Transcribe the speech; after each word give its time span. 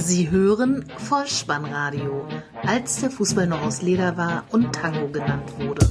Sie 0.00 0.30
hören 0.30 0.86
Vollspannradio, 0.96 2.26
als 2.66 3.00
der 3.00 3.10
Fußball 3.10 3.46
noch 3.46 3.60
aus 3.60 3.82
Leder 3.82 4.16
war 4.16 4.44
und 4.50 4.72
Tango 4.74 5.08
genannt 5.08 5.52
wurde. 5.58 5.86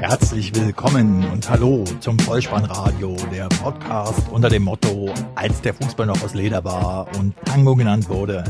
Herzlich 0.00 0.54
willkommen 0.54 1.24
und 1.32 1.48
hallo 1.48 1.84
zum 2.00 2.18
Vollspannradio, 2.18 3.16
der 3.32 3.48
Podcast 3.48 4.28
unter 4.30 4.50
dem 4.50 4.64
Motto, 4.64 5.14
als 5.34 5.62
der 5.62 5.72
Fußball 5.72 6.06
noch 6.06 6.22
aus 6.22 6.34
Leder 6.34 6.62
war 6.62 7.08
und 7.18 7.34
Tango 7.46 7.74
genannt 7.74 8.10
wurde. 8.10 8.44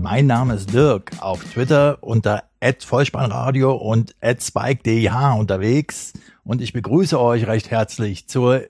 Mein 0.00 0.26
Name 0.26 0.54
ist 0.54 0.74
Dirk, 0.74 1.12
auf 1.20 1.44
Twitter 1.44 1.98
unter 2.00 2.42
@vollspannradio 2.60 3.72
und 3.72 4.16
@spike_dh 4.20 5.38
unterwegs 5.38 6.12
und 6.42 6.60
ich 6.60 6.72
begrüße 6.72 7.20
euch 7.20 7.46
recht 7.46 7.70
herzlich 7.70 8.26
zur 8.26 8.62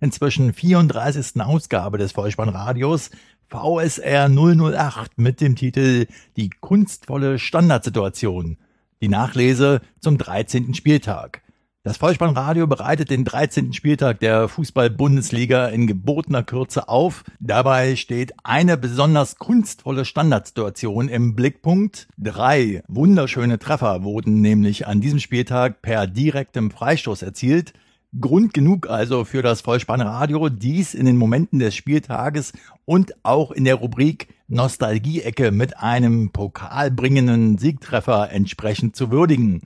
inzwischen 0.00 0.52
34. 0.52 1.40
Ausgabe 1.42 1.98
des 1.98 2.12
Vollspannradios 2.12 3.10
VSR 3.50 4.28
008 4.28 5.18
mit 5.18 5.40
dem 5.40 5.56
Titel 5.56 6.06
Die 6.36 6.50
kunstvolle 6.50 7.40
Standardsituation. 7.40 8.58
Die 9.02 9.08
Nachlese 9.08 9.80
zum 9.98 10.18
13. 10.18 10.74
Spieltag. 10.74 11.42
Das 11.82 11.96
Vollspannradio 11.96 12.66
bereitet 12.66 13.10
den 13.10 13.24
13. 13.24 13.72
Spieltag 13.72 14.20
der 14.20 14.48
Fußball-Bundesliga 14.48 15.66
in 15.68 15.86
gebotener 15.86 16.44
Kürze 16.44 16.88
auf. 16.88 17.24
Dabei 17.40 17.96
steht 17.96 18.34
eine 18.44 18.76
besonders 18.76 19.36
kunstvolle 19.36 20.04
Standardsituation 20.04 21.08
im 21.08 21.34
Blickpunkt. 21.34 22.06
Drei 22.18 22.82
wunderschöne 22.86 23.58
Treffer 23.58 24.04
wurden 24.04 24.42
nämlich 24.42 24.86
an 24.86 25.00
diesem 25.00 25.18
Spieltag 25.18 25.82
per 25.82 26.06
direktem 26.06 26.70
Freistoß 26.70 27.22
erzielt. 27.22 27.72
Grund 28.18 28.52
genug 28.54 28.90
also 28.90 29.24
für 29.24 29.40
das 29.40 29.60
Vollspannradio, 29.60 30.48
dies 30.48 30.94
in 30.94 31.06
den 31.06 31.16
Momenten 31.16 31.60
des 31.60 31.76
Spieltages 31.76 32.52
und 32.84 33.14
auch 33.22 33.52
in 33.52 33.64
der 33.64 33.76
Rubrik 33.76 34.26
Nostalgie-Ecke 34.48 35.52
mit 35.52 35.78
einem 35.78 36.30
pokalbringenden 36.30 37.56
Siegtreffer 37.56 38.32
entsprechend 38.32 38.96
zu 38.96 39.12
würdigen. 39.12 39.62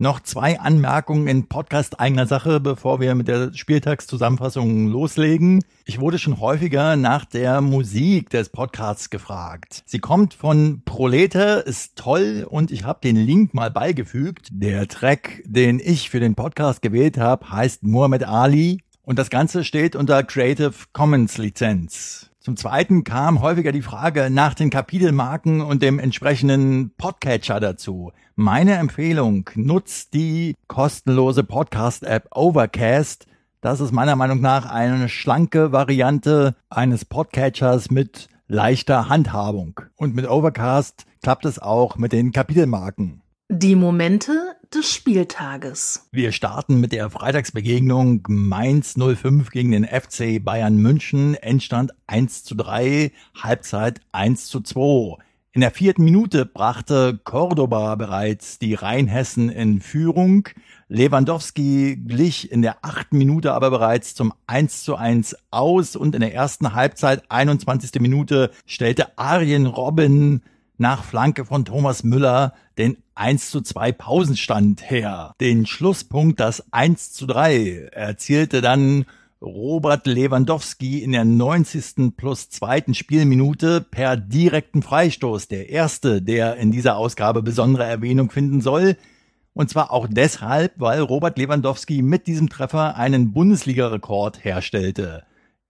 Noch 0.00 0.20
zwei 0.20 0.60
Anmerkungen 0.60 1.26
in 1.26 1.48
Podcast 1.48 1.98
eigener 1.98 2.28
Sache, 2.28 2.60
bevor 2.60 3.00
wir 3.00 3.16
mit 3.16 3.26
der 3.26 3.52
Spieltagszusammenfassung 3.52 4.86
loslegen. 4.86 5.64
Ich 5.86 5.98
wurde 5.98 6.20
schon 6.20 6.38
häufiger 6.38 6.94
nach 6.94 7.24
der 7.24 7.60
Musik 7.60 8.30
des 8.30 8.48
Podcasts 8.48 9.10
gefragt. 9.10 9.82
Sie 9.86 9.98
kommt 9.98 10.34
von 10.34 10.82
Prolete, 10.84 11.64
ist 11.66 11.96
toll 11.96 12.46
und 12.48 12.70
ich 12.70 12.84
habe 12.84 13.00
den 13.02 13.16
Link 13.16 13.54
mal 13.54 13.72
beigefügt. 13.72 14.50
Der 14.52 14.86
Track, 14.86 15.42
den 15.44 15.80
ich 15.80 16.10
für 16.10 16.20
den 16.20 16.36
Podcast 16.36 16.80
gewählt 16.80 17.18
habe, 17.18 17.50
heißt 17.50 17.82
Muhammad 17.82 18.22
Ali 18.22 18.84
und 19.02 19.18
das 19.18 19.30
Ganze 19.30 19.64
steht 19.64 19.96
unter 19.96 20.22
Creative 20.22 20.74
Commons 20.92 21.38
Lizenz. 21.38 22.30
Zum 22.48 22.56
Zweiten 22.56 23.04
kam 23.04 23.42
häufiger 23.42 23.72
die 23.72 23.82
Frage 23.82 24.30
nach 24.30 24.54
den 24.54 24.70
Kapitelmarken 24.70 25.60
und 25.60 25.82
dem 25.82 25.98
entsprechenden 25.98 26.92
Podcatcher 26.96 27.60
dazu. 27.60 28.10
Meine 28.36 28.76
Empfehlung, 28.76 29.50
nutzt 29.54 30.14
die 30.14 30.54
kostenlose 30.66 31.44
Podcast-App 31.44 32.28
Overcast. 32.34 33.26
Das 33.60 33.80
ist 33.80 33.92
meiner 33.92 34.16
Meinung 34.16 34.40
nach 34.40 34.64
eine 34.64 35.10
schlanke 35.10 35.72
Variante 35.72 36.54
eines 36.70 37.04
Podcatchers 37.04 37.90
mit 37.90 38.28
leichter 38.46 39.10
Handhabung. 39.10 39.82
Und 39.96 40.16
mit 40.16 40.26
Overcast 40.26 41.04
klappt 41.22 41.44
es 41.44 41.58
auch 41.58 41.98
mit 41.98 42.12
den 42.12 42.32
Kapitelmarken. 42.32 43.20
Die 43.50 43.76
Momente 43.76 44.56
des 44.74 44.92
Spieltages. 44.92 46.06
Wir 46.12 46.32
starten 46.32 46.80
mit 46.80 46.92
der 46.92 47.08
Freitagsbegegnung 47.08 48.22
Mainz 48.28 48.94
05 48.94 49.50
gegen 49.50 49.70
den 49.70 49.86
FC 49.86 50.44
Bayern 50.44 50.76
München. 50.76 51.34
Endstand 51.34 51.94
1 52.08 52.44
zu 52.44 52.54
3, 52.54 53.10
Halbzeit 53.34 54.02
1 54.12 54.48
zu 54.48 54.60
2. 54.60 55.16
In 55.52 55.62
der 55.62 55.70
vierten 55.70 56.04
Minute 56.04 56.44
brachte 56.44 57.18
Cordoba 57.24 57.94
bereits 57.94 58.58
die 58.58 58.74
Rheinhessen 58.74 59.48
in 59.48 59.80
Führung. 59.80 60.50
Lewandowski 60.88 61.96
glich 61.96 62.52
in 62.52 62.60
der 62.60 62.76
achten 62.82 63.16
Minute 63.16 63.54
aber 63.54 63.70
bereits 63.70 64.14
zum 64.14 64.34
1 64.46 64.84
zu 64.84 64.94
1 64.94 65.34
aus 65.50 65.96
und 65.96 66.14
in 66.14 66.20
der 66.20 66.34
ersten 66.34 66.74
Halbzeit 66.74 67.22
21. 67.30 67.98
Minute 68.02 68.50
stellte 68.66 69.16
Arjen 69.16 69.64
Robben 69.64 70.42
nach 70.76 71.02
Flanke 71.02 71.44
von 71.44 71.64
Thomas 71.64 72.04
Müller 72.04 72.52
den 72.76 72.98
1 73.18 73.50
zu 73.50 73.60
2 73.60 73.92
Pausenstand 73.92 74.90
her. 74.90 75.34
Den 75.40 75.66
Schlusspunkt, 75.66 76.38
das 76.40 76.72
1 76.72 77.12
zu 77.12 77.26
3, 77.26 77.90
erzielte 77.92 78.60
dann 78.60 79.06
Robert 79.40 80.06
Lewandowski 80.06 81.02
in 81.02 81.12
der 81.12 81.24
90. 81.24 82.16
plus 82.16 82.50
zweiten 82.50 82.94
Spielminute 82.94 83.80
per 83.80 84.16
direkten 84.16 84.82
Freistoß. 84.82 85.48
Der 85.48 85.68
erste, 85.68 86.22
der 86.22 86.56
in 86.56 86.70
dieser 86.70 86.96
Ausgabe 86.96 87.42
besondere 87.42 87.84
Erwähnung 87.84 88.30
finden 88.30 88.60
soll. 88.60 88.96
Und 89.52 89.68
zwar 89.70 89.92
auch 89.92 90.06
deshalb, 90.08 90.74
weil 90.76 91.00
Robert 91.00 91.38
Lewandowski 91.38 92.02
mit 92.02 92.26
diesem 92.28 92.48
Treffer 92.48 92.96
einen 92.96 93.32
Bundesliga-Rekord 93.32 94.44
herstellte. 94.44 95.24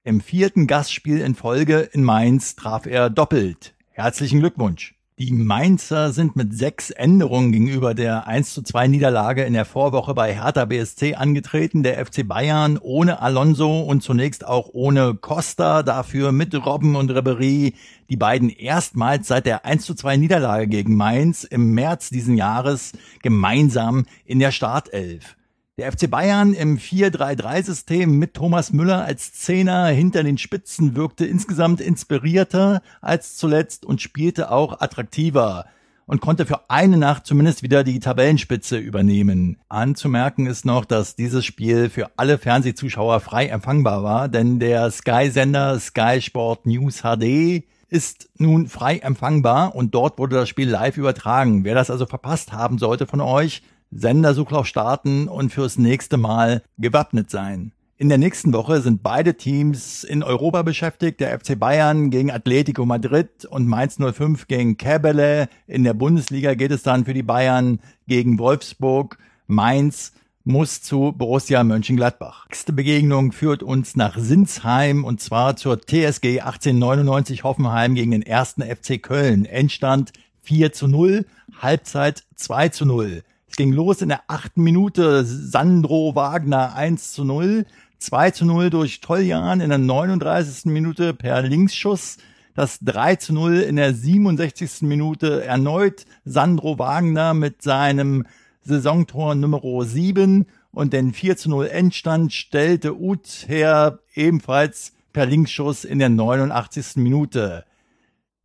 Im 0.04 0.20
vierten 0.20 0.66
Gastspiel 0.66 1.20
in 1.20 1.34
Folge 1.34 1.80
in 1.80 2.04
Mainz 2.04 2.56
traf 2.56 2.86
er 2.86 3.08
doppelt. 3.10 3.74
Herzlichen 3.90 4.40
Glückwunsch! 4.40 4.97
Die 5.18 5.32
Mainzer 5.32 6.12
sind 6.12 6.36
mit 6.36 6.56
sechs 6.56 6.90
Änderungen 6.90 7.50
gegenüber 7.50 7.92
der 7.92 8.28
1 8.28 8.54
zu 8.54 8.62
2 8.62 8.86
Niederlage 8.86 9.42
in 9.42 9.52
der 9.52 9.64
Vorwoche 9.64 10.14
bei 10.14 10.32
Hertha 10.32 10.64
BSC 10.64 11.16
angetreten. 11.16 11.82
Der 11.82 12.06
FC 12.06 12.24
Bayern 12.24 12.78
ohne 12.80 13.20
Alonso 13.20 13.80
und 13.80 14.00
zunächst 14.00 14.46
auch 14.46 14.68
ohne 14.72 15.14
Costa, 15.14 15.82
dafür 15.82 16.30
mit 16.30 16.54
Robben 16.54 16.94
und 16.94 17.10
Ribery. 17.10 17.74
Die 18.08 18.16
beiden 18.16 18.48
erstmals 18.48 19.26
seit 19.26 19.46
der 19.46 19.64
1 19.64 19.84
zu 19.86 19.94
2 19.94 20.18
Niederlage 20.18 20.68
gegen 20.68 20.94
Mainz 20.94 21.42
im 21.42 21.74
März 21.74 22.10
diesen 22.10 22.36
Jahres 22.36 22.92
gemeinsam 23.20 24.06
in 24.24 24.38
der 24.38 24.52
Startelf. 24.52 25.37
Der 25.78 25.92
FC 25.92 26.10
Bayern 26.10 26.54
im 26.54 26.76
4-3-3-System 26.76 28.18
mit 28.18 28.34
Thomas 28.34 28.72
Müller 28.72 29.04
als 29.04 29.32
Zehner 29.32 29.86
hinter 29.86 30.24
den 30.24 30.36
Spitzen 30.36 30.96
wirkte 30.96 31.24
insgesamt 31.24 31.80
inspirierter 31.80 32.82
als 33.00 33.36
zuletzt 33.36 33.86
und 33.86 34.02
spielte 34.02 34.50
auch 34.50 34.80
attraktiver 34.80 35.66
und 36.06 36.20
konnte 36.20 36.46
für 36.46 36.68
eine 36.68 36.96
Nacht 36.96 37.26
zumindest 37.26 37.62
wieder 37.62 37.84
die 37.84 38.00
Tabellenspitze 38.00 38.76
übernehmen. 38.76 39.58
Anzumerken 39.68 40.48
ist 40.48 40.64
noch, 40.64 40.84
dass 40.84 41.14
dieses 41.14 41.44
Spiel 41.44 41.90
für 41.90 42.10
alle 42.16 42.38
Fernsehzuschauer 42.38 43.20
frei 43.20 43.46
empfangbar 43.46 44.02
war, 44.02 44.28
denn 44.28 44.58
der 44.58 44.90
Sky-Sender 44.90 45.78
Sky 45.78 46.20
Sport 46.20 46.66
News 46.66 47.02
HD 47.02 47.62
ist 47.88 48.28
nun 48.36 48.66
frei 48.66 48.98
empfangbar 48.98 49.76
und 49.76 49.94
dort 49.94 50.18
wurde 50.18 50.34
das 50.34 50.48
Spiel 50.48 50.70
live 50.70 50.96
übertragen. 50.96 51.62
Wer 51.62 51.76
das 51.76 51.88
also 51.88 52.04
verpasst 52.04 52.52
haben 52.52 52.78
sollte 52.78 53.06
von 53.06 53.20
euch, 53.20 53.62
Sendersuchlauf 53.90 54.66
starten 54.66 55.28
und 55.28 55.52
fürs 55.52 55.78
nächste 55.78 56.16
Mal 56.16 56.62
gewappnet 56.78 57.30
sein. 57.30 57.72
In 58.00 58.08
der 58.08 58.18
nächsten 58.18 58.52
Woche 58.52 58.80
sind 58.80 59.02
beide 59.02 59.36
Teams 59.36 60.04
in 60.04 60.22
Europa 60.22 60.62
beschäftigt. 60.62 61.18
Der 61.18 61.36
FC 61.36 61.58
Bayern 61.58 62.10
gegen 62.10 62.30
Atletico 62.30 62.86
Madrid 62.86 63.44
und 63.44 63.66
Mainz 63.66 63.98
05 63.98 64.46
gegen 64.46 64.76
Käbele. 64.76 65.48
In 65.66 65.82
der 65.82 65.94
Bundesliga 65.94 66.54
geht 66.54 66.70
es 66.70 66.84
dann 66.84 67.06
für 67.06 67.14
die 67.14 67.24
Bayern 67.24 67.80
gegen 68.06 68.38
Wolfsburg. 68.38 69.18
Mainz 69.48 70.12
muss 70.44 70.80
zu 70.80 71.12
Borussia 71.12 71.64
Mönchengladbach. 71.64 72.46
Nächste 72.48 72.72
Begegnung 72.72 73.32
führt 73.32 73.64
uns 73.64 73.96
nach 73.96 74.16
Sinsheim 74.16 75.04
und 75.04 75.20
zwar 75.20 75.56
zur 75.56 75.80
TSG 75.80 76.40
1899 76.40 77.42
Hoffenheim 77.42 77.96
gegen 77.96 78.12
den 78.12 78.22
ersten 78.22 78.62
FC 78.62 79.02
Köln. 79.02 79.44
Endstand 79.44 80.12
4 80.42 80.72
zu 80.72 80.86
0, 80.86 81.26
Halbzeit 81.60 82.22
2 82.36 82.68
zu 82.68 82.86
0. 82.86 83.24
Ging 83.58 83.72
los 83.72 84.02
in 84.02 84.08
der 84.08 84.22
achten 84.28 84.62
Minute. 84.62 85.24
Sandro 85.24 86.14
Wagner 86.14 86.76
1 86.76 87.12
zu 87.12 87.24
0. 87.24 87.66
2 87.98 88.30
zu 88.30 88.44
0 88.44 88.70
durch 88.70 89.00
Toljan 89.00 89.60
in 89.60 89.70
der 89.70 89.78
39. 89.78 90.66
Minute 90.66 91.12
per 91.12 91.42
Linksschuss. 91.42 92.18
Das 92.54 92.78
3 92.82 93.16
zu 93.16 93.34
0 93.34 93.56
in 93.56 93.74
der 93.74 93.94
67. 93.94 94.82
Minute 94.82 95.42
erneut 95.42 96.04
Sandro 96.24 96.78
Wagner 96.78 97.34
mit 97.34 97.60
seinem 97.60 98.26
Saisontor 98.62 99.34
Nummer 99.34 99.60
7 99.84 100.46
und 100.70 100.92
den 100.92 101.12
4 101.12 101.36
zu 101.36 101.50
0 101.50 101.66
Endstand 101.66 102.32
stellte 102.32 102.96
Uth 102.96 103.46
her 103.48 103.98
ebenfalls 104.14 104.92
per 105.12 105.26
Linksschuss 105.26 105.82
in 105.82 105.98
der 105.98 106.10
89. 106.10 106.94
Minute. 106.98 107.64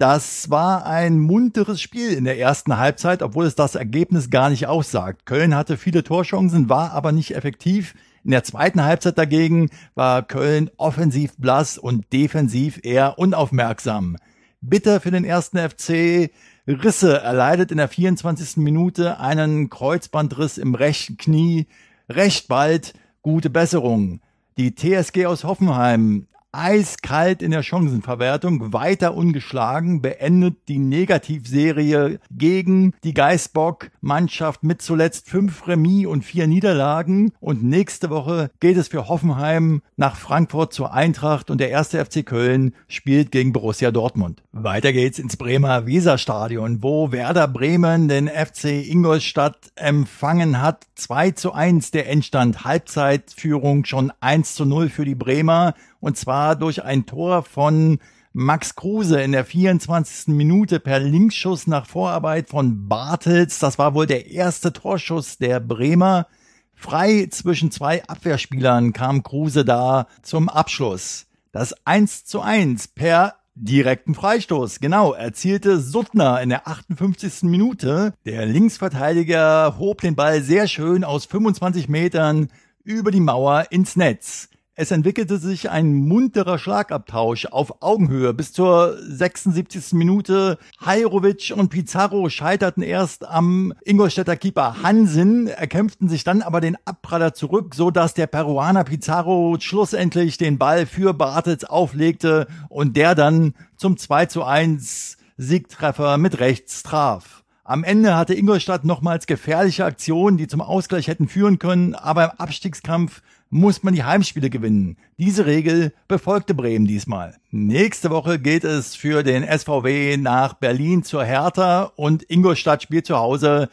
Das 0.03 0.49
war 0.49 0.85
ein 0.85 1.17
munteres 1.17 1.79
Spiel 1.79 2.11
in 2.11 2.25
der 2.25 2.37
ersten 2.37 2.77
Halbzeit, 2.77 3.23
obwohl 3.23 3.45
es 3.45 3.55
das 3.55 3.75
Ergebnis 3.75 4.29
gar 4.29 4.49
nicht 4.49 4.67
aussagt. 4.67 5.25
Köln 5.25 5.55
hatte 5.55 5.77
viele 5.77 6.03
Torchancen, 6.03 6.67
war 6.67 6.91
aber 6.91 7.13
nicht 7.13 7.33
effektiv. 7.33 7.95
In 8.25 8.31
der 8.31 8.43
zweiten 8.43 8.83
Halbzeit 8.83 9.17
dagegen 9.17 9.69
war 9.95 10.21
Köln 10.21 10.69
offensiv 10.75 11.37
blass 11.37 11.77
und 11.77 12.11
defensiv 12.11 12.81
eher 12.83 13.17
unaufmerksam. 13.17 14.17
Bitter 14.59 14.99
für 14.99 15.11
den 15.11 15.23
ersten 15.23 15.57
FC. 15.57 16.31
Risse 16.67 17.21
erleidet 17.21 17.71
in 17.71 17.77
der 17.77 17.87
24. 17.87 18.57
Minute 18.57 19.21
einen 19.21 19.69
Kreuzbandriss 19.69 20.57
im 20.57 20.75
rechten 20.75 21.15
Knie. 21.15 21.65
Recht 22.09 22.49
bald 22.49 22.93
gute 23.21 23.49
Besserung. 23.49 24.19
Die 24.57 24.75
TSG 24.75 25.27
aus 25.27 25.45
Hoffenheim 25.45 26.27
eiskalt 26.53 27.41
in 27.41 27.51
der 27.51 27.63
Chancenverwertung, 27.63 28.71
weiter 28.73 29.15
ungeschlagen, 29.15 30.01
beendet 30.01 30.55
die 30.67 30.77
Negativserie 30.77 32.19
gegen 32.31 32.93
die 33.03 33.13
Geißbock-Mannschaft 33.13 34.63
mit 34.63 34.81
zuletzt 34.81 35.29
fünf 35.29 35.67
Remis 35.67 36.05
und 36.05 36.23
vier 36.23 36.47
Niederlagen. 36.47 37.33
Und 37.39 37.63
nächste 37.63 38.09
Woche 38.09 38.51
geht 38.59 38.77
es 38.77 38.87
für 38.87 39.09
Hoffenheim 39.09 39.81
nach 39.97 40.15
Frankfurt 40.15 40.73
zur 40.73 40.93
Eintracht 40.93 41.49
und 41.49 41.59
der 41.59 41.69
erste 41.69 42.03
FC 42.03 42.25
Köln 42.25 42.75
spielt 42.87 43.31
gegen 43.31 43.51
Borussia 43.51 43.91
Dortmund. 43.91 44.43
Weiter 44.51 44.93
geht's 44.93 45.17
ins 45.17 45.37
Bremer 45.37 45.87
Weserstadion, 45.87 46.83
wo 46.83 47.11
Werder 47.11 47.47
Bremen 47.47 48.07
den 48.07 48.27
FC 48.27 48.65
Ingolstadt 48.65 49.57
empfangen 49.75 50.61
hat. 50.61 50.85
2 50.95 51.31
zu 51.31 51.53
1 51.53 51.89
der 51.89 52.07
Endstand, 52.07 52.63
Halbzeitführung 52.63 53.85
schon 53.85 54.13
1 54.19 54.53
zu 54.53 54.65
0 54.65 54.89
für 54.89 55.05
die 55.05 55.15
Bremer 55.15 55.73
und 56.03 56.17
zwar 56.17 56.57
durch 56.57 56.83
ein 56.83 57.05
Tor 57.05 57.43
von 57.43 57.99
Max 58.33 58.75
Kruse 58.75 59.21
in 59.21 59.31
der 59.31 59.45
24. 59.45 60.27
Minute 60.35 60.81
per 60.81 60.99
Linksschuss 60.99 61.65
nach 61.65 61.85
Vorarbeit 61.85 62.49
von 62.49 62.89
Bartels. 62.89 63.59
Das 63.59 63.79
war 63.79 63.93
wohl 63.93 64.05
der 64.05 64.29
erste 64.29 64.73
Torschuss 64.73 65.37
der 65.37 65.61
Bremer. 65.61 66.27
Frei 66.75 67.27
zwischen 67.31 67.71
zwei 67.71 68.03
Abwehrspielern 68.03 68.91
kam 68.91 69.23
Kruse 69.23 69.63
da 69.63 70.07
zum 70.23 70.49
Abschluss. 70.49 71.27
Das 71.53 71.73
1 71.85 72.25
zu 72.25 72.41
1 72.41 72.89
per 72.89 73.35
direkten 73.55 74.13
Freistoß. 74.13 74.81
Genau, 74.81 75.13
erzielte 75.13 75.79
Suttner 75.79 76.41
in 76.41 76.49
der 76.49 76.67
58. 76.67 77.43
Minute. 77.43 78.13
Der 78.25 78.45
Linksverteidiger 78.45 79.77
hob 79.77 80.01
den 80.01 80.17
Ball 80.17 80.41
sehr 80.41 80.67
schön 80.67 81.05
aus 81.05 81.23
25 81.27 81.87
Metern 81.87 82.49
über 82.83 83.09
die 83.09 83.21
Mauer 83.21 83.67
ins 83.69 83.95
Netz. 83.95 84.49
Es 84.75 84.89
entwickelte 84.89 85.37
sich 85.37 85.69
ein 85.69 85.93
munterer 85.93 86.57
Schlagabtausch 86.57 87.45
auf 87.45 87.83
Augenhöhe 87.83 88.33
bis 88.33 88.53
zur 88.53 88.97
76. 88.99 89.93
Minute. 89.93 90.57
Hajrovic 90.83 91.53
und 91.55 91.69
Pizarro 91.69 92.27
scheiterten 92.29 92.81
erst 92.81 93.23
am 93.23 93.75
Ingolstädter 93.85 94.35
Keeper 94.35 94.81
Hansen, 94.81 95.45
erkämpften 95.45 96.09
sich 96.09 96.23
dann 96.23 96.41
aber 96.41 96.59
den 96.59 96.75
Abpraller 96.85 97.35
zurück, 97.35 97.75
so 97.75 97.91
dass 97.91 98.15
der 98.15 98.25
Peruaner 98.25 98.83
Pizarro 98.83 99.57
schlussendlich 99.59 100.39
den 100.39 100.57
Ball 100.57 100.87
für 100.87 101.13
Bartels 101.13 101.65
auflegte 101.65 102.47
und 102.67 102.97
der 102.97 103.13
dann 103.13 103.53
zum 103.77 103.95
2 103.95 104.25
zu 104.25 104.43
1 104.43 105.17
Siegtreffer 105.37 106.17
mit 106.17 106.39
rechts 106.39 106.81
traf. 106.81 107.43
Am 107.65 107.85
Ende 107.85 108.17
hatte 108.17 108.33
Ingolstadt 108.33 108.83
nochmals 108.83 109.25
gefährliche 109.25 109.85
Aktionen, 109.85 110.35
die 110.35 110.47
zum 110.47 110.59
Ausgleich 110.59 111.07
hätten 111.07 111.29
führen 111.29 111.59
können, 111.59 111.95
aber 111.95 112.25
im 112.25 112.31
Abstiegskampf 112.31 113.21
muss 113.53 113.83
man 113.83 113.93
die 113.93 114.03
Heimspiele 114.03 114.49
gewinnen. 114.49 114.97
Diese 115.19 115.45
Regel 115.45 115.93
befolgte 116.07 116.55
Bremen 116.55 116.87
diesmal. 116.87 117.35
Nächste 117.51 118.09
Woche 118.09 118.39
geht 118.39 118.63
es 118.63 118.95
für 118.95 119.21
den 119.21 119.43
SVW 119.43 120.17
nach 120.17 120.55
Berlin 120.55 121.03
zur 121.03 121.23
Hertha 121.23 121.91
und 121.95 122.27
Ingolstadt 122.31 122.81
spielt 122.81 123.05
zu 123.05 123.15
Hause 123.15 123.69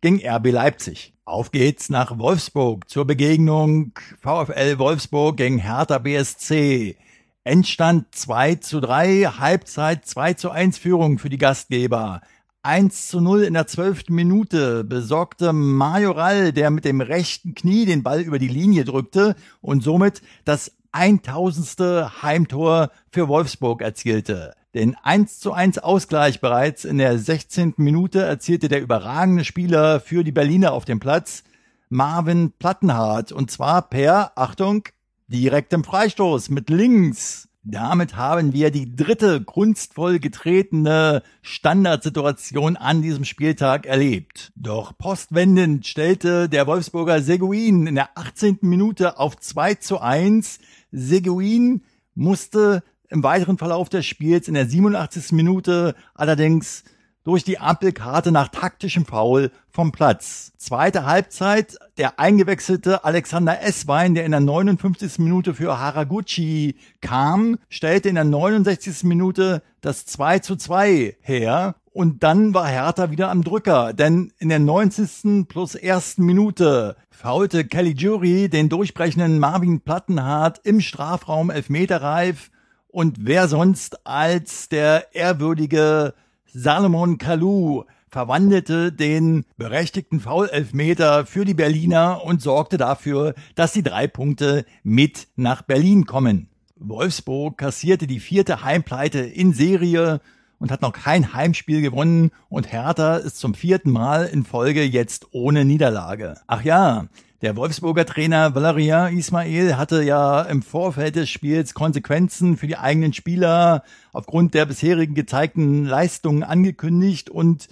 gegen 0.00 0.24
RB 0.24 0.52
Leipzig. 0.52 1.14
Auf 1.24 1.50
geht's 1.50 1.88
nach 1.88 2.16
Wolfsburg 2.16 2.88
zur 2.88 3.06
Begegnung 3.06 3.90
VfL 4.20 4.78
Wolfsburg 4.78 5.36
gegen 5.36 5.58
Hertha 5.58 5.98
BSC. 5.98 6.96
Endstand 7.42 8.14
2 8.14 8.54
zu 8.56 8.80
3, 8.80 9.24
Halbzeit 9.38 10.06
2 10.06 10.34
zu 10.34 10.50
1 10.50 10.78
Führung 10.78 11.18
für 11.18 11.28
die 11.28 11.38
Gastgeber. 11.38 12.20
1 12.64 13.08
zu 13.08 13.20
0 13.20 13.42
in 13.42 13.54
der 13.54 13.66
zwölften 13.66 14.14
Minute 14.14 14.84
besorgte 14.84 15.52
Majoral, 15.52 16.52
der 16.52 16.70
mit 16.70 16.86
dem 16.86 17.02
rechten 17.02 17.54
Knie 17.54 17.84
den 17.84 18.02
Ball 18.02 18.22
über 18.22 18.38
die 18.38 18.48
Linie 18.48 18.84
drückte 18.84 19.36
und 19.60 19.82
somit 19.82 20.22
das 20.46 20.72
1000. 20.92 22.22
Heimtor 22.22 22.90
für 23.10 23.28
Wolfsburg 23.28 23.82
erzielte. 23.82 24.54
Den 24.72 24.96
1 25.02 25.40
zu 25.40 25.52
1 25.52 25.78
Ausgleich 25.78 26.40
bereits 26.40 26.86
in 26.86 26.96
der 26.96 27.18
16. 27.18 27.74
Minute 27.76 28.22
erzielte 28.22 28.68
der 28.68 28.80
überragende 28.80 29.44
Spieler 29.44 30.00
für 30.00 30.24
die 30.24 30.32
Berliner 30.32 30.72
auf 30.72 30.86
dem 30.86 31.00
Platz, 31.00 31.44
Marvin 31.90 32.52
Plattenhardt, 32.58 33.30
und 33.30 33.50
zwar 33.50 33.82
per, 33.82 34.32
Achtung, 34.36 34.84
direktem 35.28 35.84
Freistoß 35.84 36.48
mit 36.48 36.70
links. 36.70 37.48
Damit 37.66 38.14
haben 38.14 38.52
wir 38.52 38.70
die 38.70 38.94
dritte 38.94 39.42
kunstvoll 39.42 40.18
getretene 40.18 41.22
Standardsituation 41.40 42.76
an 42.76 43.00
diesem 43.00 43.24
Spieltag 43.24 43.86
erlebt. 43.86 44.52
Doch 44.54 44.96
postwendend 44.98 45.86
stellte 45.86 46.50
der 46.50 46.66
Wolfsburger 46.66 47.22
Seguin 47.22 47.86
in 47.86 47.94
der 47.94 48.10
18. 48.18 48.58
Minute 48.60 49.18
auf 49.18 49.38
2 49.38 49.76
zu 49.76 49.98
1. 49.98 50.58
Seguin 50.92 51.82
musste 52.14 52.82
im 53.08 53.22
weiteren 53.22 53.56
Verlauf 53.56 53.88
des 53.88 54.04
Spiels 54.04 54.46
in 54.46 54.54
der 54.54 54.66
87. 54.66 55.32
Minute 55.32 55.94
allerdings 56.14 56.84
durch 57.24 57.42
die 57.42 57.58
Ampelkarte 57.58 58.30
nach 58.30 58.48
taktischem 58.48 59.06
Foul 59.06 59.50
vom 59.70 59.92
Platz. 59.92 60.52
Zweite 60.58 61.06
Halbzeit, 61.06 61.78
der 61.96 62.20
eingewechselte 62.20 63.04
Alexander 63.04 63.62
Esswein, 63.62 64.14
der 64.14 64.24
in 64.24 64.30
der 64.30 64.40
59. 64.40 65.18
Minute 65.18 65.54
für 65.54 65.78
Haraguchi 65.78 66.76
kam, 67.00 67.58
stellte 67.70 68.10
in 68.10 68.14
der 68.14 68.24
69. 68.24 69.04
Minute 69.04 69.62
das 69.80 70.04
2 70.06 70.40
zu 70.40 70.56
2 70.56 71.16
her. 71.20 71.74
Und 71.92 72.22
dann 72.24 72.54
war 72.54 72.66
Hertha 72.66 73.10
wieder 73.10 73.30
am 73.30 73.44
Drücker, 73.44 73.92
denn 73.92 74.32
in 74.38 74.48
der 74.48 74.58
90. 74.58 75.48
plus 75.48 75.76
ersten 75.76 76.24
Minute 76.24 76.96
faulte 77.08 77.64
Kelly 77.64 77.92
Jury 77.92 78.48
den 78.48 78.68
durchbrechenden 78.68 79.38
Marvin 79.38 79.80
Plattenhardt 79.80 80.60
im 80.64 80.80
Strafraum 80.80 81.50
Elfmeterreif. 81.50 82.50
Und 82.88 83.18
wer 83.20 83.48
sonst 83.48 84.06
als 84.06 84.68
der 84.68 85.14
ehrwürdige 85.14 86.14
Salomon 86.52 87.18
Kalou 87.18 87.84
verwandelte 88.08 88.92
den 88.92 89.44
berechtigten 89.56 90.20
Foul-Elfmeter 90.20 91.26
für 91.26 91.44
die 91.44 91.54
Berliner 91.54 92.22
und 92.24 92.40
sorgte 92.40 92.76
dafür, 92.76 93.34
dass 93.56 93.72
die 93.72 93.82
drei 93.82 94.06
Punkte 94.06 94.64
mit 94.84 95.26
nach 95.34 95.62
Berlin 95.62 96.06
kommen. 96.06 96.48
Wolfsburg 96.76 97.58
kassierte 97.58 98.06
die 98.06 98.20
vierte 98.20 98.62
Heimpleite 98.62 99.18
in 99.18 99.52
Serie 99.52 100.20
und 100.58 100.70
hat 100.70 100.82
noch 100.82 100.92
kein 100.92 101.34
Heimspiel 101.34 101.82
gewonnen 101.82 102.30
und 102.48 102.72
Hertha 102.72 103.16
ist 103.16 103.38
zum 103.38 103.54
vierten 103.54 103.90
Mal 103.90 104.26
in 104.26 104.44
Folge 104.44 104.84
jetzt 104.84 105.26
ohne 105.32 105.64
Niederlage. 105.64 106.36
Ach 106.46 106.62
ja, 106.62 107.06
der 107.42 107.56
Wolfsburger 107.56 108.06
Trainer 108.06 108.54
Valerian 108.54 109.16
Ismail 109.16 109.76
hatte 109.76 110.02
ja 110.02 110.42
im 110.42 110.62
Vorfeld 110.62 111.16
des 111.16 111.28
Spiels 111.28 111.74
Konsequenzen 111.74 112.56
für 112.56 112.66
die 112.66 112.78
eigenen 112.78 113.12
Spieler 113.12 113.82
aufgrund 114.12 114.54
der 114.54 114.66
bisherigen 114.66 115.14
gezeigten 115.14 115.84
Leistungen 115.84 116.42
angekündigt 116.42 117.30
und 117.30 117.68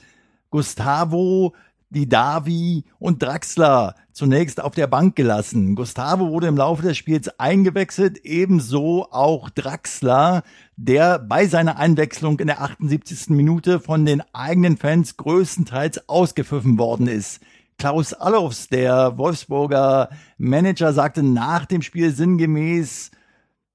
Gustavo, 0.51 1.55
Didavi 1.91 2.85
und 2.99 3.23
Draxler 3.23 3.95
zunächst 4.13 4.63
auf 4.63 4.75
der 4.75 4.87
Bank 4.87 5.17
gelassen. 5.17 5.75
Gustavo 5.75 6.31
wurde 6.31 6.49
im 6.49 6.57
Laufe 6.57 6.83
des 6.83 6.97
Spiels 6.97 7.39
eingewechselt, 7.39 8.19
ebenso 8.25 9.11
auch 9.11 9.49
Draxler, 9.51 10.43
der 10.77 11.19
bei 11.19 11.47
seiner 11.47 11.79
Einwechslung 11.79 12.39
in 12.41 12.49
der 12.49 12.61
78. 12.61 13.31
Minute 13.31 13.81
von 13.81 14.05
den 14.05 14.23
eigenen 14.33 14.77
Fans 14.77 15.17
größtenteils 15.17 16.09
ausgepfiffen 16.09 16.79
worden 16.79 17.07
ist. 17.07 17.41
Klaus 17.79 18.13
Allofs, 18.15 18.69
der 18.69 19.19
Wolfsburger 19.19 20.09
Manager, 20.39 20.93
sagte 20.93 21.23
nach 21.23 21.67
dem 21.67 21.83
Spiel 21.83 22.13
sinngemäß, 22.13 23.11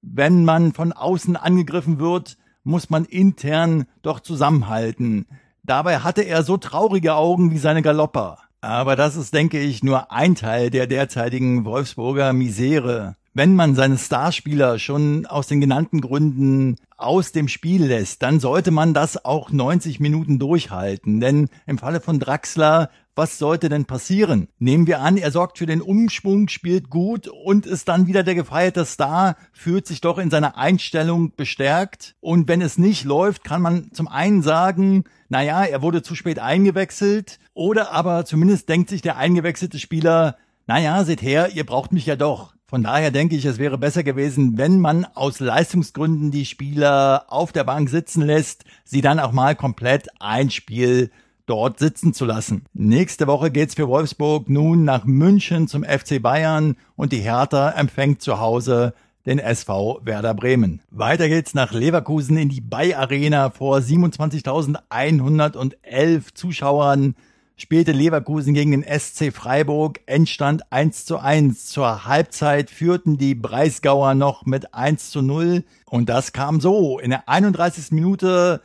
wenn 0.01 0.45
man 0.45 0.73
von 0.73 0.93
außen 0.93 1.35
angegriffen 1.35 1.99
wird, 1.99 2.37
muss 2.63 2.89
man 2.89 3.05
intern 3.05 3.85
doch 4.01 4.19
zusammenhalten. 4.19 5.25
Dabei 5.63 5.99
hatte 5.99 6.21
er 6.21 6.43
so 6.43 6.57
traurige 6.57 7.15
Augen 7.15 7.51
wie 7.51 7.57
seine 7.57 7.81
Galopper. 7.81 8.39
Aber 8.61 8.95
das 8.95 9.15
ist, 9.15 9.33
denke 9.33 9.59
ich, 9.59 9.83
nur 9.83 10.11
ein 10.11 10.35
Teil 10.35 10.69
der 10.69 10.87
derzeitigen 10.87 11.65
Wolfsburger 11.65 12.33
Misere. 12.33 13.15
Wenn 13.37 13.53
man 13.53 13.75
seine 13.75 13.99
Starspieler 13.99 14.79
schon 14.79 15.27
aus 15.27 15.45
den 15.45 15.61
genannten 15.61 16.01
Gründen 16.01 16.75
aus 16.97 17.33
dem 17.33 17.47
Spiel 17.47 17.85
lässt, 17.85 18.23
dann 18.23 18.39
sollte 18.39 18.71
man 18.71 18.95
das 18.95 19.25
auch 19.25 19.51
90 19.51 19.99
Minuten 19.99 20.39
durchhalten. 20.39 21.19
Denn 21.19 21.47
im 21.67 21.77
Falle 21.77 22.01
von 22.01 22.19
Draxler 22.19 22.89
was 23.13 23.37
sollte 23.37 23.69
denn 23.69 23.85
passieren? 23.85 24.47
Nehmen 24.57 24.87
wir 24.87 25.01
an, 25.01 25.17
er 25.17 25.29
sorgt 25.29 25.59
für 25.59 25.67
den 25.67 25.83
Umschwung, 25.83 26.47
spielt 26.49 26.89
gut 26.89 27.27
und 27.27 27.67
ist 27.67 27.87
dann 27.87 28.07
wieder 28.07 28.23
der 28.23 28.33
gefeierte 28.33 28.85
Star, 28.85 29.35
fühlt 29.53 29.85
sich 29.85 30.01
doch 30.01 30.17
in 30.17 30.31
seiner 30.31 30.57
Einstellung 30.57 31.35
bestärkt. 31.35 32.15
Und 32.19 32.47
wenn 32.47 32.61
es 32.61 32.79
nicht 32.79 33.05
läuft, 33.05 33.43
kann 33.43 33.61
man 33.61 33.91
zum 33.91 34.07
einen 34.07 34.41
sagen, 34.41 35.03
naja, 35.29 35.63
er 35.63 35.83
wurde 35.83 36.01
zu 36.01 36.15
spät 36.15 36.39
eingewechselt. 36.39 37.37
Oder 37.53 37.91
aber 37.91 38.25
zumindest 38.25 38.67
denkt 38.67 38.89
sich 38.89 39.03
der 39.03 39.17
eingewechselte 39.17 39.77
Spieler, 39.77 40.37
naja, 40.65 41.03
seht 41.03 41.21
her, 41.21 41.51
ihr 41.53 41.67
braucht 41.67 41.91
mich 41.91 42.07
ja 42.07 42.15
doch. 42.15 42.56
Von 42.69 42.83
daher 42.83 43.11
denke 43.11 43.37
ich, 43.37 43.45
es 43.45 43.59
wäre 43.59 43.77
besser 43.77 44.03
gewesen, 44.03 44.57
wenn 44.57 44.81
man 44.81 45.05
aus 45.05 45.39
Leistungsgründen 45.39 46.31
die 46.31 46.43
Spieler 46.43 47.23
auf 47.29 47.53
der 47.53 47.63
Bank 47.63 47.89
sitzen 47.89 48.21
lässt, 48.21 48.65
sie 48.83 48.99
dann 48.99 49.21
auch 49.21 49.31
mal 49.31 49.55
komplett 49.55 50.09
ein 50.19 50.49
Spiel 50.49 51.09
dort 51.45 51.79
sitzen 51.79 52.13
zu 52.13 52.25
lassen. 52.25 52.65
Nächste 52.73 53.25
Woche 53.25 53.51
geht's 53.51 53.75
für 53.75 53.87
Wolfsburg 53.87 54.49
nun 54.49 54.83
nach 54.83 55.05
München 55.05 55.69
zum 55.69 55.85
FC 55.85 56.21
Bayern 56.21 56.75
und 56.97 57.13
die 57.13 57.21
Hertha 57.21 57.69
empfängt 57.69 58.21
zu 58.21 58.41
Hause 58.41 58.93
den 59.25 59.39
SV 59.39 60.01
Werder 60.03 60.33
Bremen. 60.33 60.81
Weiter 60.91 61.29
geht's 61.29 61.53
nach 61.53 61.71
Leverkusen 61.71 62.35
in 62.35 62.49
die 62.49 62.59
Bay 62.59 62.95
Arena 62.95 63.49
vor 63.49 63.77
27.111 63.77 66.33
Zuschauern 66.33 67.15
spielte 67.57 67.91
Leverkusen 67.91 68.53
gegen 68.53 68.71
den 68.71 68.83
SC 68.83 69.33
Freiburg, 69.33 69.99
Endstand 70.05 70.71
1 70.71 71.05
zu 71.05 71.17
1. 71.17 71.65
Zur 71.65 72.05
Halbzeit 72.05 72.69
führten 72.69 73.17
die 73.17 73.33
Breisgauer 73.33 74.13
noch 74.13 74.45
mit 74.45 74.75
1 74.75 75.09
zu 75.09 75.23
0 75.23 75.63
und 75.85 76.07
das 76.07 76.33
kam 76.33 76.61
so. 76.61 76.99
In 76.99 77.09
der 77.09 77.27
31. 77.27 77.91
Minute 77.91 78.61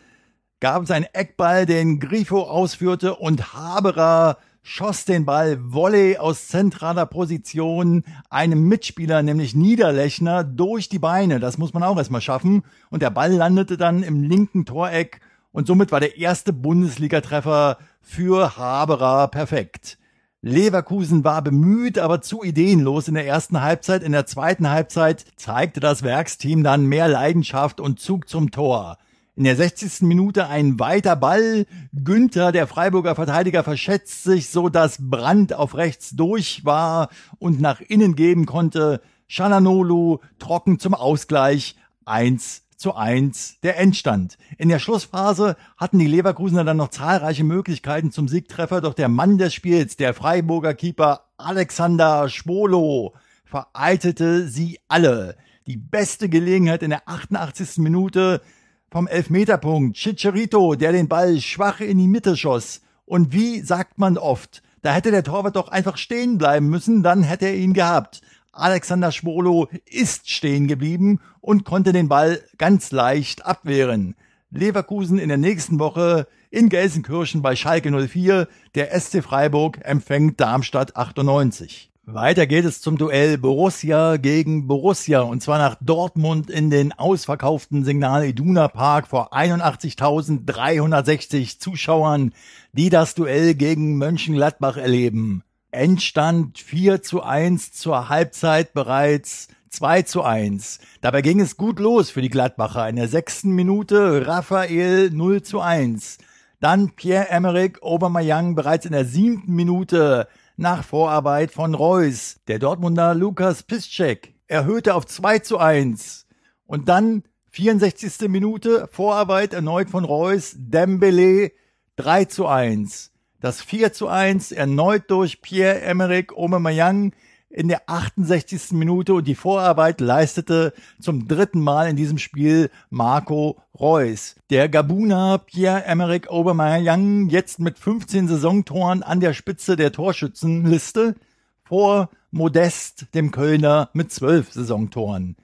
gab 0.61 0.83
es 0.83 0.91
einen 0.91 1.07
Eckball, 1.15 1.65
den 1.65 2.01
Grifo 2.01 2.43
ausführte 2.43 3.17
und 3.17 3.55
Haberer 3.55 4.37
schoss 4.63 5.07
den 5.07 5.25
Ball 5.25 5.59
Volley 5.61 6.19
aus 6.19 6.49
zentraler 6.49 7.07
Position 7.07 8.05
einem 8.31 8.69
Mitspieler, 8.69 9.23
nämlich 9.23 9.55
Niederlechner, 9.55 10.45
durch 10.45 10.89
die 10.89 11.01
Beine. 11.01 11.41
Das 11.41 11.59
muss 11.59 11.75
man 11.75 11.83
auch 11.83 11.97
erstmal 11.97 12.21
schaffen. 12.21 12.63
Und 12.91 13.03
der 13.03 13.11
Ball 13.11 13.33
landete 13.33 13.77
dann 13.77 14.03
im 14.03 14.23
linken 14.23 14.65
Toreck 14.65 15.21
und 15.53 15.67
somit 15.67 15.93
war 15.93 16.01
der 16.01 16.19
erste 16.19 16.53
Bundesligatreffer 16.53 17.79
für 18.01 18.57
Haberer 18.57 19.29
perfekt. 19.29 19.99
Leverkusen 20.45 21.23
war 21.23 21.41
bemüht, 21.41 21.99
aber 21.99 22.21
zu 22.21 22.43
ideenlos 22.43 23.07
in 23.07 23.15
der 23.15 23.27
ersten 23.27 23.63
Halbzeit. 23.63 24.03
In 24.03 24.11
der 24.11 24.27
zweiten 24.27 24.69
Halbzeit 24.69 25.25
zeigte 25.37 25.79
das 25.79 26.03
Werksteam 26.03 26.65
dann 26.65 26.87
mehr 26.87 27.07
Leidenschaft 27.07 27.81
und 27.81 28.01
Zug 28.01 28.29
zum 28.29 28.51
Tor. 28.51 28.99
In 29.37 29.45
der 29.45 29.55
60. 29.55 30.03
Minute 30.03 30.49
ein 30.49 30.81
weiter 30.81 31.15
Ball. 31.15 31.65
Günther, 31.93 32.51
der 32.51 32.67
Freiburger 32.67 33.15
Verteidiger, 33.15 33.63
verschätzt 33.63 34.25
sich, 34.25 34.51
so 34.51 34.69
dass 34.69 34.99
Brandt 35.01 35.53
auf 35.53 35.77
rechts 35.77 36.11
durch 36.11 36.65
war 36.65 37.09
und 37.39 37.61
nach 37.61 37.81
innen 37.81 38.17
geben 38.17 38.45
konnte. 38.45 39.01
Shananolu 39.29 40.19
trocken 40.41 40.81
zum 40.81 40.95
Ausgleich. 40.95 41.77
1 42.05 42.62
zu 42.83 42.95
1 42.95 43.61
der 43.63 43.79
Endstand. 43.79 44.37
In 44.59 44.69
der 44.69 44.81
Schlussphase 44.81 45.57
hatten 45.79 45.99
die 45.99 46.07
Leverkusener 46.07 46.65
dann 46.65 46.77
noch 46.77 46.91
zahlreiche 46.91 47.45
Möglichkeiten 47.45 48.11
zum 48.11 48.29
Siegtreffer, 48.29 48.81
doch 48.81 48.93
der 48.93 49.09
Mann 49.09 49.39
des 49.39 49.55
Spiels, 49.55 49.97
der 49.97 50.13
Freiburger 50.13 50.75
Keeper 50.75 51.29
Alexander 51.39 52.29
Schwolo, 52.29 53.15
vereitelte 53.45 54.49
sie 54.49 54.81
alle. 54.89 55.37
Die 55.67 55.77
beste 55.77 56.29
Gelegenheit 56.29 56.83
in 56.83 56.91
der 56.91 57.09
88. 57.09 57.79
Minute 57.79 58.43
vom 58.91 59.07
Elfmeterpunkt. 59.07 59.97
Chicharito, 59.97 60.75
der 60.75 60.93
den 60.93 61.09
Ball 61.09 61.41
schwach 61.41 61.81
in 61.81 61.99
die 61.99 62.09
Mitte 62.09 62.37
schoss. 62.37 62.83
Und 63.05 63.33
wie 63.33 63.61
sagt 63.61 63.99
man 63.99 64.19
oft, 64.19 64.63
da 64.83 64.93
hätte 64.93 65.13
der 65.13 65.23
Torwart 65.23 65.55
doch 65.55 65.69
einfach 65.69 65.97
stehen 65.97 66.37
bleiben 66.37 66.69
müssen, 66.69 67.05
dann 67.05 67.23
hätte 67.23 67.47
er 67.47 67.55
ihn 67.55 67.73
gehabt. 67.73 68.23
Alexander 68.53 69.13
Schwolo 69.13 69.69
ist 69.87 70.31
stehen 70.31 70.69
geblieben 70.69 71.21
und 71.41 71.65
konnte 71.65 71.95
den 71.95 72.09
Ball 72.09 72.43
ganz 72.59 72.93
leicht 72.93 73.47
abwehren. 73.47 74.15
Leverkusen 74.51 75.19
in 75.19 75.31
der 75.31 75.39
nächsten 75.39 75.79
Woche 75.79 76.27
in 76.51 76.69
Gelsenkirchen 76.69 77.41
bei 77.41 77.57
Schalke 77.57 77.91
04. 77.91 78.47
Der 78.75 79.01
SC 79.01 79.23
Freiburg 79.23 79.79
empfängt 79.83 80.39
Darmstadt 80.39 80.97
98. 80.97 81.91
Weiter 82.05 82.47
geht 82.47 82.67
es 82.67 82.83
zum 82.83 82.99
Duell 82.99 83.39
Borussia 83.39 84.19
gegen 84.19 84.67
Borussia 84.67 85.23
und 85.23 85.43
zwar 85.43 85.57
nach 85.59 85.77
Dortmund 85.81 86.51
in 86.51 86.69
den 86.69 86.93
ausverkauften 86.93 87.85
Signal 87.85 88.27
Iduna 88.27 88.69
Park 88.69 89.07
vor 89.07 89.33
81.360 89.33 91.59
Zuschauern, 91.59 92.35
die 92.73 92.91
das 92.91 93.15
Duell 93.15 93.55
gegen 93.55 93.97
Mönchengladbach 93.97 94.77
erleben. 94.77 95.43
Endstand 95.73 96.59
4 96.59 97.03
zu 97.03 97.23
1 97.23 97.73
zur 97.73 98.11
Halbzeit 98.11 98.75
bereits 98.75 99.49
2 99.71 100.03
zu 100.03 100.23
1. 100.23 100.81
Dabei 101.01 101.23
ging 101.23 101.41
es 101.41 101.57
gut 101.57 101.79
los 101.79 102.11
für 102.11 102.21
die 102.21 102.29
Gladbacher. 102.29 102.87
In 102.91 102.97
der 102.97 103.09
sechsten 103.09 103.53
Minute 103.53 104.27
Raphael 104.27 105.11
0 105.11 105.41
zu 105.43 105.61
1. 105.61 106.19
Dann 106.61 106.91
Pierre-Emerick 106.91 107.83
Aubameyang 107.83 108.55
bereits 108.55 108.85
in 108.85 108.93
der 108.93 109.07
siebten 109.07 109.55
Minute 109.55 110.29
nach 110.59 110.85
Vorarbeit 110.85 111.53
von 111.53 111.75
Reus. 111.75 112.37
Der 112.49 112.59
Dortmunder 112.59 113.15
Lukas 113.15 113.63
Piszczek 113.63 114.35
erhöhte 114.49 114.95
auf 114.95 115.07
2 115.07 115.39
zu 115.39 115.57
1. 115.57 116.27
Und 116.67 116.91
dann 116.91 117.23
64. 117.53 118.29
Minute 118.29 118.89
Vorarbeit 118.93 119.55
erneut 119.55 119.89
von 119.89 120.05
Reus, 120.05 120.55
Dembele 120.55 121.53
3 121.97 122.27
zu 122.27 122.47
1. 122.47 123.12
Das 123.43 123.61
4 123.61 123.93
zu 123.93 124.07
1 124.07 124.53
erneut 124.53 125.11
durch 125.11 125.43
Pierre-Emerick 125.43 126.33
Aubameyang 126.33 127.13
in 127.51 127.67
der 127.67 127.83
68. 127.89 128.71
Minute 128.71 129.15
und 129.15 129.27
die 129.27 129.35
Vorarbeit 129.35 130.01
leistete 130.01 130.73
zum 131.01 131.27
dritten 131.27 131.61
Mal 131.61 131.89
in 131.89 131.97
diesem 131.97 132.19
Spiel 132.19 132.71
Marco 132.89 133.59
Reus. 133.79 134.37
Der 134.51 134.69
Gabuner 134.69 135.39
Pierre-Emerick 135.39 136.29
Aubameyang 136.31 137.31
jetzt 137.31 137.59
mit 137.59 137.81
15 137.81 138.29
Saisontoren 138.29 139.03
an 139.03 139.19
der 139.19 139.35
Spitze 139.35 139.75
der 139.75 139.91
Torschützenliste 139.91 141.17
vor 141.65 142.11
Modest, 142.31 143.13
dem 143.13 143.33
Kölner, 143.33 143.91
mit 143.93 144.13
12 144.13 144.53
Saisontoren. 144.53 145.35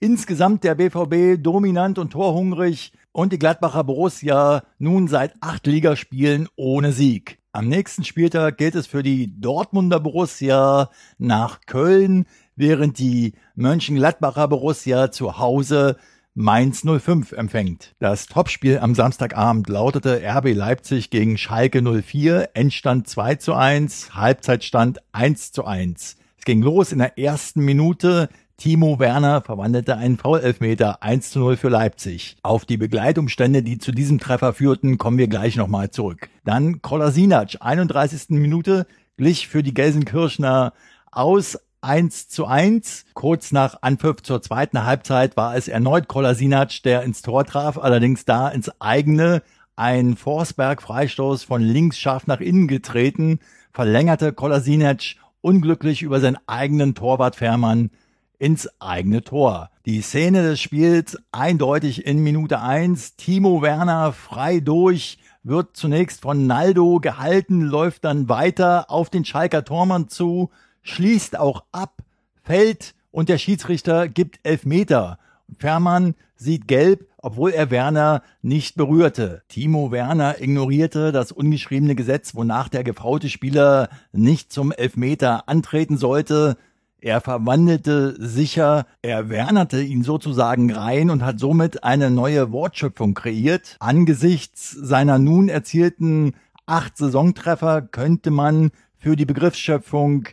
Insgesamt 0.00 0.64
der 0.64 0.74
BVB 0.74 1.40
dominant 1.40 2.00
und 2.00 2.10
torhungrig 2.10 2.92
und 3.12 3.32
die 3.32 3.38
Gladbacher 3.38 3.84
Borussia 3.84 4.64
nun 4.80 5.06
seit 5.06 5.34
acht 5.40 5.68
Ligaspielen 5.68 6.48
ohne 6.56 6.90
Sieg. 6.90 7.38
Am 7.54 7.68
nächsten 7.68 8.02
Spieltag 8.02 8.58
geht 8.58 8.74
es 8.74 8.88
für 8.88 9.04
die 9.04 9.40
Dortmunder 9.40 10.00
Borussia 10.00 10.90
nach 11.18 11.60
Köln, 11.66 12.26
während 12.56 12.98
die 12.98 13.34
Mönchengladbacher 13.54 14.48
Borussia 14.48 15.12
zu 15.12 15.38
Hause 15.38 15.96
Mainz 16.34 16.82
05 16.84 17.30
empfängt. 17.30 17.94
Das 18.00 18.26
Topspiel 18.26 18.80
am 18.80 18.96
Samstagabend 18.96 19.68
lautete 19.68 20.20
RB 20.20 20.52
Leipzig 20.52 21.10
gegen 21.10 21.38
Schalke 21.38 21.80
04, 21.80 22.50
Endstand 22.54 23.06
2 23.06 23.36
zu 23.36 23.54
1, 23.54 24.16
Halbzeitstand 24.16 24.98
1 25.12 25.52
zu 25.52 25.64
1. 25.64 26.16
Es 26.36 26.44
ging 26.44 26.60
los 26.60 26.90
in 26.90 26.98
der 26.98 27.18
ersten 27.20 27.60
Minute. 27.64 28.30
Timo 28.56 29.00
Werner 29.00 29.40
verwandelte 29.40 29.96
einen 29.96 30.16
Foul-Elfmeter 30.16 31.02
1 31.02 31.30
zu 31.30 31.40
0 31.40 31.56
für 31.56 31.68
Leipzig. 31.68 32.36
Auf 32.42 32.64
die 32.64 32.76
Begleitumstände, 32.76 33.62
die 33.62 33.78
zu 33.78 33.90
diesem 33.90 34.20
Treffer 34.20 34.54
führten, 34.54 34.96
kommen 34.96 35.18
wir 35.18 35.26
gleich 35.26 35.56
nochmal 35.56 35.90
zurück. 35.90 36.30
Dann 36.44 36.80
Kolasinac, 36.80 37.56
31. 37.60 38.30
Minute, 38.30 38.86
glich 39.16 39.48
für 39.48 39.62
die 39.62 39.74
Gelsenkirchner 39.74 40.72
aus 41.10 41.58
1 41.80 42.28
zu 42.28 42.46
1. 42.46 43.06
Kurz 43.14 43.50
nach 43.50 43.78
Anpfiff 43.82 44.22
zur 44.22 44.40
zweiten 44.40 44.84
Halbzeit 44.84 45.36
war 45.36 45.56
es 45.56 45.66
erneut 45.66 46.06
Kolasinac, 46.06 46.82
der 46.84 47.02
ins 47.02 47.22
Tor 47.22 47.44
traf, 47.44 47.76
allerdings 47.76 48.24
da 48.24 48.48
ins 48.48 48.70
eigene. 48.80 49.42
Ein 49.76 50.16
Forsberg-Freistoß 50.16 51.42
von 51.42 51.60
links 51.60 51.98
scharf 51.98 52.28
nach 52.28 52.40
innen 52.40 52.68
getreten, 52.68 53.40
verlängerte 53.72 54.32
Kolasinac 54.32 55.16
unglücklich 55.40 56.02
über 56.02 56.20
seinen 56.20 56.38
eigenen 56.46 56.94
Torwart 56.94 57.36
Fährmann 57.36 57.90
ins 58.38 58.68
eigene 58.80 59.22
Tor. 59.22 59.70
Die 59.86 60.00
Szene 60.00 60.42
des 60.42 60.60
Spiels 60.60 61.18
eindeutig 61.32 62.06
in 62.06 62.22
Minute 62.22 62.60
eins. 62.60 63.16
Timo 63.16 63.62
Werner 63.62 64.12
frei 64.12 64.60
durch, 64.60 65.18
wird 65.42 65.76
zunächst 65.76 66.22
von 66.22 66.46
Naldo 66.46 67.00
gehalten, 67.00 67.60
läuft 67.60 68.04
dann 68.04 68.28
weiter 68.28 68.90
auf 68.90 69.10
den 69.10 69.24
Schalker 69.24 69.64
Tormann 69.64 70.08
zu, 70.08 70.50
schließt 70.82 71.38
auch 71.38 71.64
ab, 71.70 72.02
fällt 72.42 72.94
und 73.10 73.28
der 73.28 73.38
Schiedsrichter 73.38 74.08
gibt 74.08 74.40
Elfmeter. 74.42 75.18
Fährmann 75.58 76.14
sieht 76.36 76.66
gelb, 76.66 77.06
obwohl 77.18 77.52
er 77.52 77.70
Werner 77.70 78.22
nicht 78.42 78.76
berührte. 78.76 79.42
Timo 79.48 79.90
Werner 79.90 80.40
ignorierte 80.40 81.12
das 81.12 81.32
ungeschriebene 81.32 81.94
Gesetz, 81.94 82.34
wonach 82.34 82.68
der 82.68 82.84
gefaute 82.84 83.28
Spieler 83.28 83.88
nicht 84.12 84.52
zum 84.52 84.72
Elfmeter 84.72 85.48
antreten 85.48 85.96
sollte. 85.96 86.56
Er 87.04 87.20
verwandelte 87.20 88.16
sicher, 88.18 88.86
er 89.02 89.28
wernerte 89.28 89.82
ihn 89.82 90.02
sozusagen 90.02 90.72
rein 90.72 91.10
und 91.10 91.22
hat 91.22 91.38
somit 91.38 91.84
eine 91.84 92.10
neue 92.10 92.50
Wortschöpfung 92.50 93.12
kreiert. 93.12 93.76
Angesichts 93.78 94.70
seiner 94.70 95.18
nun 95.18 95.50
erzielten 95.50 96.32
acht 96.64 96.96
Saisontreffer 96.96 97.82
könnte 97.82 98.30
man 98.30 98.70
für 98.96 99.16
die 99.16 99.26
Begriffsschöpfung 99.26 100.28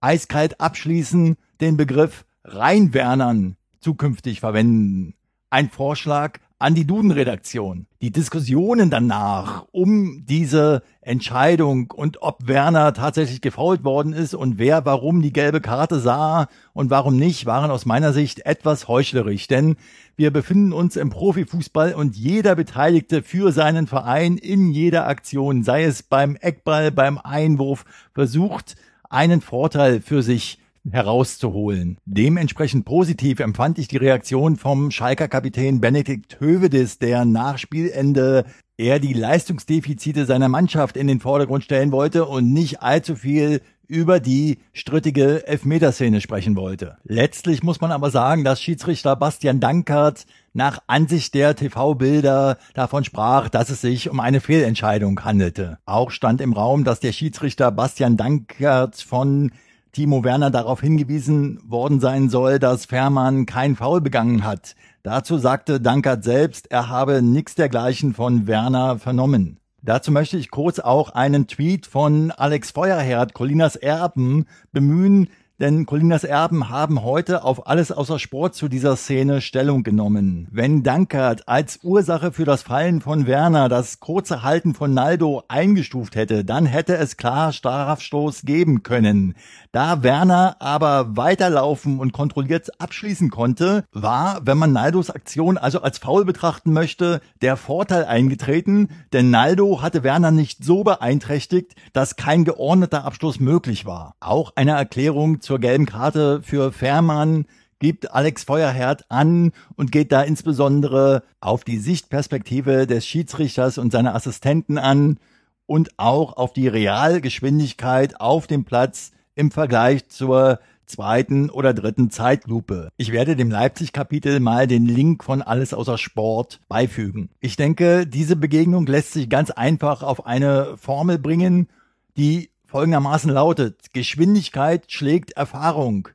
eiskalt 0.00 0.58
abschließen 0.58 1.36
den 1.60 1.76
Begriff 1.76 2.24
reinwernern 2.44 3.58
zukünftig 3.80 4.40
verwenden. 4.40 5.12
Ein 5.50 5.68
Vorschlag, 5.68 6.38
an 6.58 6.74
die 6.74 6.86
Duden-Redaktion. 6.86 7.86
Die 8.00 8.10
Diskussionen 8.10 8.88
danach 8.88 9.66
um 9.72 10.24
diese 10.24 10.82
Entscheidung 11.02 11.90
und 11.90 12.22
ob 12.22 12.48
Werner 12.48 12.94
tatsächlich 12.94 13.42
gefault 13.42 13.84
worden 13.84 14.14
ist 14.14 14.34
und 14.34 14.56
wer 14.58 14.86
warum 14.86 15.20
die 15.20 15.34
gelbe 15.34 15.60
Karte 15.60 16.00
sah 16.00 16.48
und 16.72 16.88
warum 16.88 17.16
nicht, 17.16 17.44
waren 17.44 17.70
aus 17.70 17.84
meiner 17.84 18.14
Sicht 18.14 18.46
etwas 18.46 18.88
heuchlerisch, 18.88 19.48
denn 19.48 19.76
wir 20.16 20.30
befinden 20.30 20.72
uns 20.72 20.96
im 20.96 21.10
Profifußball 21.10 21.92
und 21.92 22.16
jeder 22.16 22.54
Beteiligte 22.54 23.22
für 23.22 23.52
seinen 23.52 23.86
Verein 23.86 24.38
in 24.38 24.70
jeder 24.70 25.06
Aktion, 25.06 25.62
sei 25.62 25.84
es 25.84 26.02
beim 26.02 26.36
Eckball, 26.36 26.90
beim 26.90 27.18
Einwurf, 27.18 27.84
versucht 28.14 28.76
einen 29.10 29.42
Vorteil 29.42 30.00
für 30.00 30.22
sich 30.22 30.58
herauszuholen. 30.90 31.98
Dementsprechend 32.04 32.84
positiv 32.84 33.40
empfand 33.40 33.78
ich 33.78 33.88
die 33.88 33.96
Reaktion 33.96 34.56
vom 34.56 34.90
Schalker 34.90 35.28
Kapitän 35.28 35.80
Benedikt 35.80 36.40
Hövedes, 36.40 36.98
der 36.98 37.24
nach 37.24 37.58
Spielende 37.58 38.44
er 38.78 38.98
die 38.98 39.14
Leistungsdefizite 39.14 40.26
seiner 40.26 40.48
Mannschaft 40.48 40.96
in 40.96 41.06
den 41.06 41.20
Vordergrund 41.20 41.64
stellen 41.64 41.92
wollte 41.92 42.26
und 42.26 42.52
nicht 42.52 42.82
allzu 42.82 43.16
viel 43.16 43.62
über 43.88 44.20
die 44.20 44.58
strittige 44.72 45.46
Elfmeterszene 45.46 46.20
sprechen 46.20 46.56
wollte. 46.56 46.96
Letztlich 47.04 47.62
muss 47.62 47.80
man 47.80 47.92
aber 47.92 48.10
sagen, 48.10 48.44
dass 48.44 48.60
Schiedsrichter 48.60 49.16
Bastian 49.16 49.60
Dankert 49.60 50.26
nach 50.52 50.80
Ansicht 50.86 51.34
der 51.34 51.54
TV-Bilder 51.54 52.58
davon 52.74 53.04
sprach, 53.04 53.48
dass 53.48 53.70
es 53.70 53.80
sich 53.80 54.10
um 54.10 54.20
eine 54.20 54.40
Fehlentscheidung 54.40 55.24
handelte. 55.24 55.78
Auch 55.86 56.10
stand 56.10 56.40
im 56.40 56.52
Raum, 56.52 56.84
dass 56.84 57.00
der 57.00 57.12
Schiedsrichter 57.12 57.70
Bastian 57.70 58.16
Dankert 58.16 58.96
von 58.96 59.52
Timo 59.96 60.24
Werner 60.24 60.50
darauf 60.50 60.82
hingewiesen 60.82 61.58
worden 61.66 62.00
sein 62.00 62.28
soll, 62.28 62.58
dass 62.58 62.84
Fährmann 62.84 63.46
kein 63.46 63.76
Foul 63.76 64.02
begangen 64.02 64.44
hat. 64.44 64.76
Dazu 65.02 65.38
sagte 65.38 65.80
Dankert 65.80 66.22
selbst, 66.22 66.70
er 66.70 66.90
habe 66.90 67.22
nichts 67.22 67.54
dergleichen 67.54 68.12
von 68.12 68.46
Werner 68.46 68.98
vernommen. 68.98 69.58
Dazu 69.80 70.12
möchte 70.12 70.36
ich 70.36 70.50
kurz 70.50 70.80
auch 70.80 71.12
einen 71.12 71.46
Tweet 71.46 71.86
von 71.86 72.30
Alex 72.30 72.72
Feuerherd, 72.72 73.32
Colinas 73.32 73.74
Erben, 73.74 74.44
bemühen, 74.70 75.30
denn 75.58 75.86
Colinas 75.86 76.24
Erben 76.24 76.68
haben 76.68 77.02
heute 77.02 77.42
auf 77.42 77.66
alles 77.66 77.90
außer 77.90 78.18
Sport 78.18 78.54
zu 78.54 78.68
dieser 78.68 78.96
Szene 78.96 79.40
Stellung 79.40 79.82
genommen. 79.82 80.48
Wenn 80.50 80.82
Dankert 80.82 81.48
als 81.48 81.80
Ursache 81.82 82.30
für 82.30 82.44
das 82.44 82.62
Fallen 82.62 83.00
von 83.00 83.26
Werner 83.26 83.70
das 83.70 84.00
kurze 84.00 84.42
Halten 84.42 84.74
von 84.74 84.92
Naldo 84.92 85.44
eingestuft 85.48 86.14
hätte, 86.14 86.44
dann 86.44 86.66
hätte 86.66 86.96
es 86.96 87.16
klar 87.16 87.52
Strafstoß 87.52 88.42
geben 88.42 88.82
können. 88.82 89.34
Da 89.72 90.02
Werner 90.02 90.56
aber 90.58 91.16
weiterlaufen 91.16 92.00
und 92.00 92.12
kontrolliert 92.12 92.68
abschließen 92.78 93.30
konnte, 93.30 93.84
war, 93.92 94.40
wenn 94.44 94.58
man 94.58 94.72
Naldos 94.72 95.10
Aktion 95.10 95.56
also 95.56 95.80
als 95.80 95.98
faul 95.98 96.26
betrachten 96.26 96.72
möchte, 96.72 97.20
der 97.40 97.56
Vorteil 97.56 98.04
eingetreten, 98.04 98.88
denn 99.12 99.30
Naldo 99.30 99.80
hatte 99.80 100.02
Werner 100.02 100.30
nicht 100.30 100.64
so 100.64 100.84
beeinträchtigt, 100.84 101.74
dass 101.94 102.16
kein 102.16 102.44
geordneter 102.44 103.04
Abschluss 103.04 103.40
möglich 103.40 103.86
war. 103.86 104.16
Auch 104.20 104.52
eine 104.54 104.72
Erklärung 104.72 105.40
zur 105.46 105.60
gelben 105.60 105.86
Karte 105.86 106.42
für 106.42 106.72
Fährmann 106.72 107.46
gibt 107.78 108.10
Alex 108.10 108.42
Feuerherd 108.42 109.04
an 109.10 109.52
und 109.76 109.92
geht 109.92 110.10
da 110.10 110.22
insbesondere 110.22 111.22
auf 111.40 111.62
die 111.62 111.78
Sichtperspektive 111.78 112.86
des 112.86 113.06
Schiedsrichters 113.06 113.78
und 113.78 113.92
seiner 113.92 114.14
Assistenten 114.14 114.76
an 114.76 115.18
und 115.66 115.90
auch 115.98 116.36
auf 116.36 116.52
die 116.52 116.66
Realgeschwindigkeit 116.66 118.20
auf 118.20 118.48
dem 118.48 118.64
Platz 118.64 119.12
im 119.36 119.52
Vergleich 119.52 120.08
zur 120.08 120.58
zweiten 120.86 121.48
oder 121.50 121.74
dritten 121.74 122.10
Zeitlupe. 122.10 122.88
Ich 122.96 123.12
werde 123.12 123.36
dem 123.36 123.50
Leipzig-Kapitel 123.50 124.40
mal 124.40 124.66
den 124.66 124.86
Link 124.86 125.22
von 125.22 125.42
Alles 125.42 125.74
außer 125.74 125.98
Sport 125.98 126.60
beifügen. 126.68 127.30
Ich 127.40 127.56
denke, 127.56 128.06
diese 128.06 128.34
Begegnung 128.34 128.86
lässt 128.86 129.12
sich 129.12 129.28
ganz 129.28 129.50
einfach 129.50 130.02
auf 130.02 130.26
eine 130.26 130.76
Formel 130.76 131.18
bringen, 131.18 131.68
die 132.16 132.50
folgendermaßen 132.66 133.30
lautet, 133.30 133.92
Geschwindigkeit 133.92 134.90
schlägt 134.90 135.32
Erfahrung. 135.32 136.08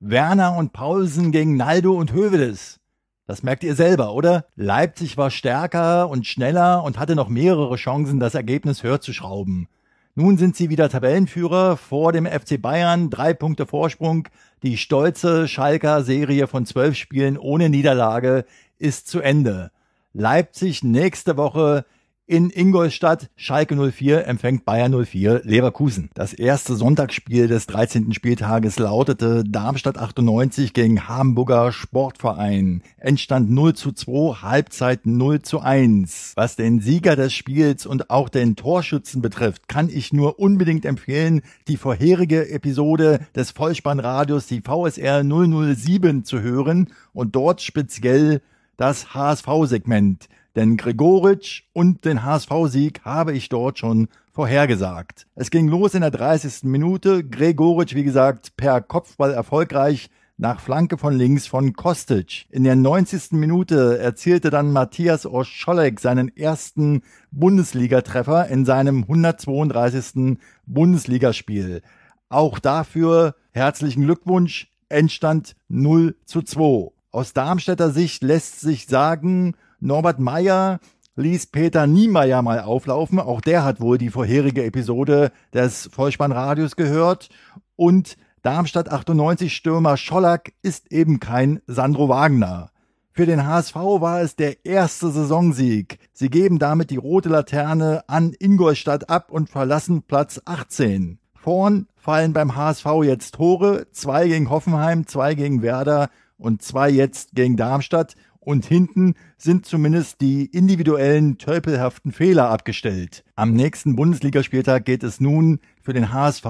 Werner 0.00 0.56
und 0.56 0.72
Paulsen 0.72 1.32
gegen 1.32 1.56
Naldo 1.56 1.94
und 1.94 2.12
Hövedes. 2.12 2.78
Das 3.26 3.42
merkt 3.42 3.62
ihr 3.62 3.74
selber, 3.74 4.14
oder? 4.14 4.46
Leipzig 4.56 5.16
war 5.16 5.30
stärker 5.30 6.08
und 6.08 6.26
schneller 6.26 6.82
und 6.82 6.98
hatte 6.98 7.14
noch 7.14 7.28
mehrere 7.28 7.76
Chancen, 7.76 8.20
das 8.20 8.34
Ergebnis 8.34 8.82
höher 8.82 9.00
zu 9.00 9.12
schrauben. 9.12 9.68
Nun 10.14 10.38
sind 10.38 10.56
sie 10.56 10.70
wieder 10.70 10.88
Tabellenführer 10.88 11.76
vor 11.76 12.12
dem 12.12 12.26
FC 12.26 12.60
Bayern, 12.60 13.10
drei 13.10 13.34
Punkte 13.34 13.66
Vorsprung. 13.66 14.28
Die 14.62 14.76
stolze 14.76 15.46
Schalker 15.46 16.02
Serie 16.02 16.46
von 16.46 16.64
zwölf 16.64 16.96
Spielen 16.96 17.36
ohne 17.36 17.68
Niederlage 17.68 18.44
ist 18.78 19.08
zu 19.08 19.20
Ende. 19.20 19.70
Leipzig 20.12 20.82
nächste 20.82 21.36
Woche 21.36 21.84
in 22.28 22.50
Ingolstadt, 22.50 23.30
Schalke 23.36 23.74
04 23.74 24.26
empfängt 24.26 24.66
Bayern 24.66 24.92
04 24.92 25.40
Leverkusen. 25.44 26.10
Das 26.12 26.34
erste 26.34 26.76
Sonntagsspiel 26.76 27.48
des 27.48 27.66
13. 27.66 28.12
Spieltages 28.12 28.78
lautete 28.78 29.44
Darmstadt 29.44 29.96
98 29.96 30.74
gegen 30.74 31.08
Hamburger 31.08 31.72
Sportverein. 31.72 32.82
Endstand 32.98 33.50
0 33.50 33.72
zu 33.72 33.92
2, 33.92 34.42
Halbzeit 34.42 35.06
0 35.06 35.40
zu 35.40 35.60
1. 35.60 36.34
Was 36.36 36.54
den 36.54 36.80
Sieger 36.80 37.16
des 37.16 37.32
Spiels 37.32 37.86
und 37.86 38.10
auch 38.10 38.28
den 38.28 38.56
Torschützen 38.56 39.22
betrifft, 39.22 39.66
kann 39.66 39.88
ich 39.88 40.12
nur 40.12 40.38
unbedingt 40.38 40.84
empfehlen, 40.84 41.40
die 41.66 41.78
vorherige 41.78 42.50
Episode 42.50 43.20
des 43.34 43.52
Vollspannradios, 43.52 44.46
die 44.46 44.60
VSR 44.60 45.24
007 45.24 46.24
zu 46.24 46.42
hören 46.42 46.88
und 47.14 47.34
dort 47.34 47.62
speziell 47.62 48.42
das 48.76 49.14
HSV-Segment 49.14 50.28
denn 50.58 50.76
Gregoritsch 50.76 51.62
und 51.72 52.04
den 52.04 52.24
HSV-Sieg 52.24 53.02
habe 53.04 53.32
ich 53.32 53.48
dort 53.48 53.78
schon 53.78 54.08
vorhergesagt. 54.32 55.28
Es 55.36 55.50
ging 55.50 55.68
los 55.68 55.94
in 55.94 56.00
der 56.00 56.10
30. 56.10 56.64
Minute. 56.64 57.22
Gregoritsch, 57.22 57.94
wie 57.94 58.02
gesagt, 58.02 58.56
per 58.56 58.80
Kopfball 58.80 59.32
erfolgreich 59.32 60.10
nach 60.36 60.60
Flanke 60.60 60.98
von 60.98 61.14
links 61.14 61.46
von 61.46 61.74
Kostic. 61.74 62.46
In 62.50 62.64
der 62.64 62.74
90. 62.74 63.32
Minute 63.32 63.98
erzielte 63.98 64.50
dann 64.50 64.72
Matthias 64.72 65.26
Oscholek 65.26 66.00
seinen 66.00 66.36
ersten 66.36 67.02
Bundesligatreffer 67.30 68.48
in 68.48 68.64
seinem 68.64 69.02
132. 69.02 70.38
Bundesligaspiel. 70.66 71.82
Auch 72.28 72.58
dafür 72.58 73.36
herzlichen 73.52 74.02
Glückwunsch. 74.02 74.72
Endstand 74.88 75.54
0 75.68 76.16
zu 76.24 76.42
2. 76.42 76.90
Aus 77.12 77.32
Darmstädter 77.32 77.90
Sicht 77.90 78.24
lässt 78.24 78.60
sich 78.60 78.86
sagen, 78.86 79.54
Norbert 79.80 80.18
Meyer 80.18 80.80
ließ 81.16 81.46
Peter 81.46 81.86
Niemeyer 81.86 82.42
mal 82.42 82.60
auflaufen. 82.60 83.20
Auch 83.20 83.40
der 83.40 83.64
hat 83.64 83.80
wohl 83.80 83.98
die 83.98 84.10
vorherige 84.10 84.64
Episode 84.64 85.32
des 85.52 85.88
Vollspannradios 85.92 86.76
gehört. 86.76 87.28
Und 87.76 88.16
Darmstadt 88.42 88.90
98 88.90 89.54
Stürmer 89.54 89.96
Schollack 89.96 90.52
ist 90.62 90.92
eben 90.92 91.20
kein 91.20 91.60
Sandro 91.66 92.08
Wagner. 92.08 92.70
Für 93.12 93.26
den 93.26 93.44
HSV 93.44 93.74
war 93.74 94.20
es 94.20 94.36
der 94.36 94.64
erste 94.64 95.10
Saisonsieg. 95.10 95.98
Sie 96.12 96.30
geben 96.30 96.58
damit 96.60 96.90
die 96.90 96.96
rote 96.96 97.28
Laterne 97.28 98.04
an 98.08 98.32
Ingolstadt 98.38 99.10
ab 99.10 99.30
und 99.32 99.50
verlassen 99.50 100.02
Platz 100.02 100.40
18. 100.44 101.18
Vorn 101.34 101.88
fallen 101.96 102.32
beim 102.32 102.54
HSV 102.54 102.86
jetzt 103.02 103.34
Tore, 103.34 103.86
zwei 103.90 104.28
gegen 104.28 104.50
Hoffenheim, 104.50 105.06
zwei 105.06 105.34
gegen 105.34 105.62
Werder 105.62 106.10
und 106.36 106.62
zwei 106.62 106.90
jetzt 106.90 107.34
gegen 107.34 107.56
Darmstadt 107.56 108.14
und 108.48 108.64
hinten 108.64 109.14
sind 109.36 109.66
zumindest 109.66 110.22
die 110.22 110.46
individuellen 110.46 111.36
tölpelhaften 111.36 112.12
Fehler 112.12 112.48
abgestellt. 112.48 113.22
Am 113.36 113.52
nächsten 113.52 113.94
Bundesligaspieltag 113.94 114.86
geht 114.86 115.02
es 115.02 115.20
nun 115.20 115.60
für 115.82 115.92
den 115.92 116.14
HSV 116.14 116.46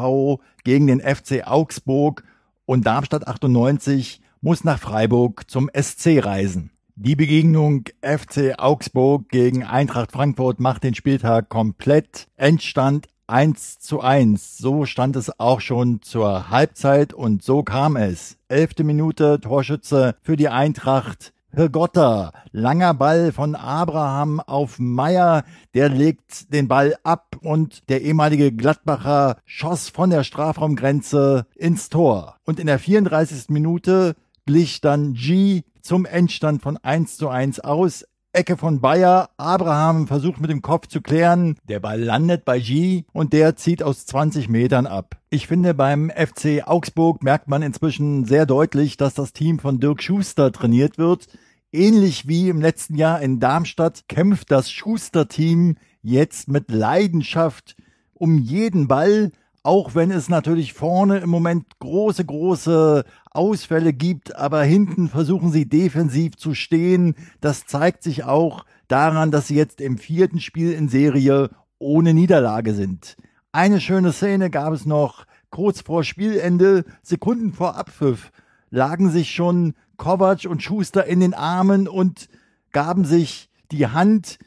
gegen 0.62 0.86
den 0.86 1.00
FC 1.00 1.44
Augsburg 1.44 2.22
und 2.66 2.86
Darmstadt 2.86 3.26
98 3.26 4.20
muss 4.40 4.62
nach 4.62 4.78
Freiburg 4.78 5.50
zum 5.50 5.68
SC 5.74 6.24
reisen. 6.24 6.70
Die 6.94 7.16
Begegnung 7.16 7.86
FC 8.00 8.54
Augsburg 8.58 9.28
gegen 9.28 9.64
Eintracht 9.64 10.12
Frankfurt 10.12 10.60
macht 10.60 10.84
den 10.84 10.94
Spieltag 10.94 11.48
komplett. 11.48 12.28
Endstand 12.36 13.08
1 13.26 13.80
zu 13.80 14.00
1. 14.00 14.56
So 14.56 14.86
stand 14.86 15.16
es 15.16 15.40
auch 15.40 15.60
schon 15.60 16.00
zur 16.02 16.48
Halbzeit 16.48 17.12
und 17.12 17.42
so 17.42 17.64
kam 17.64 17.96
es. 17.96 18.36
Elfte 18.46 18.84
Minute 18.84 19.40
Torschütze 19.40 20.14
für 20.22 20.36
die 20.36 20.48
Eintracht 20.48 21.32
Gotter, 21.72 22.32
langer 22.52 22.94
Ball 22.94 23.32
von 23.32 23.54
Abraham 23.54 24.38
auf 24.38 24.78
Meier, 24.78 25.44
der 25.74 25.88
legt 25.88 26.52
den 26.52 26.68
Ball 26.68 26.96
ab 27.02 27.36
und 27.40 27.88
der 27.88 28.02
ehemalige 28.02 28.52
Gladbacher 28.52 29.38
schoss 29.44 29.88
von 29.88 30.10
der 30.10 30.24
Strafraumgrenze 30.24 31.46
ins 31.56 31.88
Tor. 31.88 32.36
Und 32.44 32.60
in 32.60 32.66
der 32.66 32.78
34. 32.78 33.48
Minute 33.48 34.14
glich 34.46 34.80
dann 34.80 35.14
G 35.14 35.62
zum 35.80 36.04
Endstand 36.04 36.62
von 36.62 36.76
1 36.76 37.16
zu 37.16 37.28
1 37.28 37.60
aus. 37.60 38.04
Ecke 38.38 38.56
von 38.56 38.80
Bayer. 38.80 39.30
Abraham 39.36 40.06
versucht 40.06 40.40
mit 40.40 40.48
dem 40.48 40.62
Kopf 40.62 40.86
zu 40.86 41.00
klären. 41.00 41.56
Der 41.68 41.80
Ball 41.80 42.00
landet 42.00 42.44
bei 42.44 42.60
G 42.60 43.02
und 43.12 43.32
der 43.32 43.56
zieht 43.56 43.82
aus 43.82 44.06
20 44.06 44.48
Metern 44.48 44.86
ab. 44.86 45.16
Ich 45.28 45.48
finde, 45.48 45.74
beim 45.74 46.08
FC 46.08 46.62
Augsburg 46.64 47.24
merkt 47.24 47.48
man 47.48 47.62
inzwischen 47.62 48.26
sehr 48.26 48.46
deutlich, 48.46 48.96
dass 48.96 49.14
das 49.14 49.32
Team 49.32 49.58
von 49.58 49.80
Dirk 49.80 50.04
Schuster 50.04 50.52
trainiert 50.52 50.98
wird. 50.98 51.26
Ähnlich 51.72 52.28
wie 52.28 52.48
im 52.48 52.60
letzten 52.60 52.94
Jahr 52.94 53.20
in 53.20 53.40
Darmstadt 53.40 54.04
kämpft 54.06 54.52
das 54.52 54.70
Schuster-Team 54.70 55.76
jetzt 56.02 56.46
mit 56.46 56.70
Leidenschaft 56.70 57.74
um 58.14 58.38
jeden 58.38 58.86
Ball, 58.86 59.32
auch 59.68 59.94
wenn 59.94 60.10
es 60.10 60.30
natürlich 60.30 60.72
vorne 60.72 61.18
im 61.18 61.28
Moment 61.28 61.78
große, 61.78 62.24
große 62.24 63.04
Ausfälle 63.30 63.92
gibt, 63.92 64.34
aber 64.34 64.62
hinten 64.62 65.08
versuchen 65.10 65.52
sie 65.52 65.68
defensiv 65.68 66.36
zu 66.38 66.54
stehen. 66.54 67.14
Das 67.42 67.66
zeigt 67.66 68.02
sich 68.02 68.24
auch 68.24 68.64
daran, 68.88 69.30
dass 69.30 69.48
sie 69.48 69.56
jetzt 69.56 69.82
im 69.82 69.98
vierten 69.98 70.40
Spiel 70.40 70.72
in 70.72 70.88
Serie 70.88 71.50
ohne 71.78 72.14
Niederlage 72.14 72.72
sind. 72.72 73.18
Eine 73.52 73.78
schöne 73.82 74.12
Szene 74.12 74.48
gab 74.48 74.72
es 74.72 74.86
noch 74.86 75.26
kurz 75.50 75.82
vor 75.82 76.02
Spielende, 76.02 76.86
Sekunden 77.02 77.52
vor 77.52 77.76
Abpfiff, 77.76 78.32
lagen 78.70 79.10
sich 79.10 79.32
schon 79.32 79.74
Kovac 79.98 80.46
und 80.46 80.62
Schuster 80.62 81.04
in 81.04 81.20
den 81.20 81.34
Armen 81.34 81.88
und 81.88 82.30
gaben 82.72 83.04
sich 83.04 83.50
die 83.70 83.86
Hand, 83.86 84.38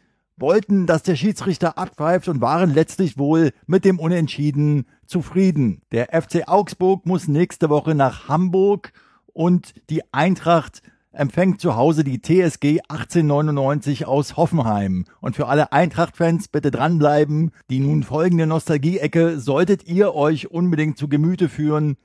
wollten, 0.42 0.88
dass 0.88 1.04
der 1.04 1.16
Schiedsrichter 1.16 1.78
abpfeift 1.78 2.28
und 2.28 2.42
waren 2.42 2.74
letztlich 2.74 3.18
wohl 3.18 3.52
mit 3.68 3.86
dem 3.86 4.00
Unentschieden 4.00 4.86
zufrieden. 5.06 5.82
Der 5.92 6.10
FC 6.22 6.48
Augsburg 6.48 7.06
muss 7.06 7.28
nächste 7.28 7.70
Woche 7.70 7.96
nach 7.96 8.28
Hamburg 8.28 8.92
und 9.34 9.74
die 9.90 10.02
Eintracht 10.14 10.82
empfängt 11.14 11.60
zu 11.60 11.76
Hause 11.76 12.04
die 12.04 12.22
TSG 12.22 12.82
1899 12.88 14.06
aus 14.06 14.38
Hoffenheim. 14.38 15.06
Und 15.20 15.36
für 15.36 15.48
alle 15.48 15.72
Eintracht-Fans 15.72 16.48
bitte 16.48 16.72
dranbleiben. 16.72 17.52
Die 17.70 17.80
nun 17.80 18.04
folgende 18.04 18.48
Nostalgie-Ecke 18.48 19.40
solltet 19.40 19.88
ihr 19.88 20.16
euch 20.16 20.52
unbedingt 20.52 20.98
zu 20.98 21.08
Gemüte 21.08 21.50
führen. 21.50 21.98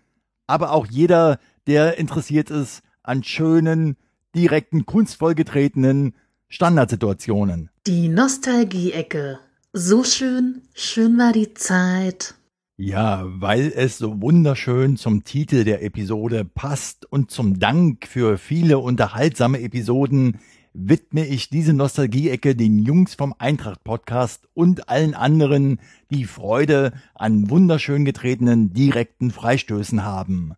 Aber 0.47 0.73
auch 0.73 0.87
jeder, 0.87 1.39
der 1.67 1.99
interessiert 1.99 2.51
ist 2.51 2.83
an 3.03 3.23
schönen, 3.23 3.97
direkten, 4.35 4.87
kunstvoll 4.87 5.35
getretenen 5.35 6.15
Standardsituationen. 6.49 7.71
Die 7.87 8.09
Nostalgie-Ecke. 8.09 9.39
So 9.73 10.05
schön, 10.05 10.63
schön 10.75 11.19
war 11.19 11.33
die 11.33 11.55
Zeit. 11.55 12.35
Ja, 12.79 13.25
weil 13.27 13.73
es 13.75 13.99
so 13.99 14.21
wunderschön 14.21 14.97
zum 14.97 15.25
Titel 15.25 15.65
der 15.65 15.83
Episode 15.83 16.45
passt 16.45 17.11
und 17.11 17.31
zum 17.31 17.59
Dank 17.59 18.07
für 18.07 18.39
viele 18.39 18.79
unterhaltsame 18.79 19.61
Episoden 19.61 20.41
widme 20.75 21.27
ich 21.27 21.49
diese 21.49 21.73
Nostalgie-Ecke 21.73 22.55
den 22.55 22.79
Jungs 22.79 23.15
vom 23.15 23.35
Eintracht-Podcast 23.39 24.47
und 24.53 24.91
allen 24.91 25.15
anderen, 25.15 25.81
die 26.11 26.25
Freude 26.25 26.93
an 27.15 27.49
wunderschön 27.49 28.05
getretenen 28.05 28.75
direkten 28.75 29.31
Freistößen 29.31 30.05
haben. 30.05 30.53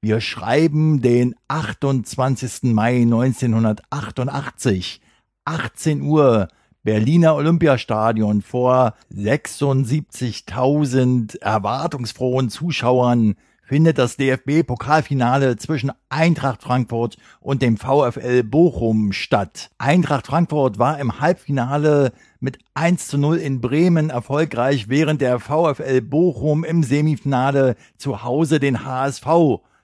Wir 0.00 0.22
schreiben 0.22 1.02
den 1.02 1.34
28. 1.48 2.72
Mai 2.72 3.02
1988, 3.02 5.02
18 5.50 6.02
Uhr, 6.02 6.48
Berliner 6.84 7.34
Olympiastadion 7.34 8.40
vor 8.40 8.94
76.000 9.12 11.40
erwartungsfrohen 11.40 12.50
Zuschauern 12.50 13.34
findet 13.64 13.98
das 13.98 14.16
DFB-Pokalfinale 14.16 15.56
zwischen 15.56 15.90
Eintracht 16.08 16.62
Frankfurt 16.62 17.16
und 17.40 17.62
dem 17.62 17.78
VfL 17.78 18.44
Bochum 18.44 19.12
statt. 19.12 19.72
Eintracht 19.78 20.28
Frankfurt 20.28 20.78
war 20.78 21.00
im 21.00 21.20
Halbfinale 21.20 22.12
mit 22.38 22.60
1 22.74 23.08
zu 23.08 23.18
0 23.18 23.38
in 23.38 23.60
Bremen 23.60 24.10
erfolgreich, 24.10 24.88
während 24.88 25.20
der 25.20 25.40
VfL 25.40 26.00
Bochum 26.00 26.62
im 26.62 26.84
Semifinale 26.84 27.74
zu 27.96 28.22
Hause 28.22 28.60
den 28.60 28.84
HSV 28.84 29.26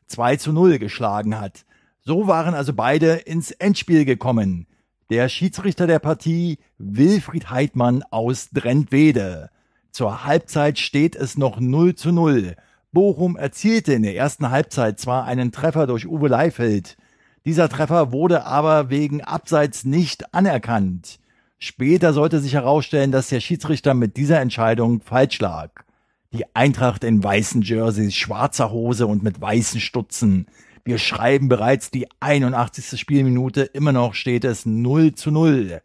2 0.06 0.36
zu 0.36 0.52
0 0.52 0.78
geschlagen 0.78 1.40
hat. 1.40 1.64
So 2.02 2.28
waren 2.28 2.54
also 2.54 2.72
beide 2.72 3.14
ins 3.14 3.50
Endspiel 3.50 4.04
gekommen 4.04 4.68
der 5.10 5.28
Schiedsrichter 5.28 5.86
der 5.86 5.98
Partie 5.98 6.58
Wilfried 6.78 7.50
Heidmann 7.50 8.02
aus 8.10 8.50
Drentwede. 8.50 9.50
Zur 9.90 10.24
Halbzeit 10.24 10.78
steht 10.78 11.16
es 11.16 11.38
noch 11.38 11.60
0 11.60 11.94
zu 11.94 12.12
0. 12.12 12.56
Bochum 12.92 13.36
erzielte 13.36 13.92
in 13.92 14.02
der 14.02 14.16
ersten 14.16 14.50
Halbzeit 14.50 14.98
zwar 15.00 15.24
einen 15.24 15.52
Treffer 15.52 15.86
durch 15.86 16.06
Uwe 16.06 16.28
Leifeld, 16.28 16.96
dieser 17.46 17.68
Treffer 17.68 18.10
wurde 18.10 18.44
aber 18.44 18.90
wegen 18.90 19.22
Abseits 19.22 19.84
nicht 19.84 20.34
anerkannt. 20.34 21.20
Später 21.60 22.12
sollte 22.12 22.40
sich 22.40 22.54
herausstellen, 22.54 23.12
dass 23.12 23.28
der 23.28 23.38
Schiedsrichter 23.38 23.94
mit 23.94 24.16
dieser 24.16 24.40
Entscheidung 24.40 25.00
falsch 25.00 25.38
lag. 25.38 25.70
Die 26.32 26.44
Eintracht 26.56 27.04
in 27.04 27.22
weißen 27.22 27.62
Jerseys, 27.62 28.16
schwarzer 28.16 28.72
Hose 28.72 29.06
und 29.06 29.22
mit 29.22 29.40
weißen 29.40 29.80
Stutzen 29.80 30.46
wir 30.86 30.98
schreiben 30.98 31.48
bereits 31.48 31.90
die 31.90 32.06
81. 32.20 32.98
Spielminute, 33.00 33.62
immer 33.62 33.90
noch 33.90 34.14
steht 34.14 34.44
es 34.44 34.66
0 34.66 35.16
zu 35.16 35.32
0. 35.32 35.82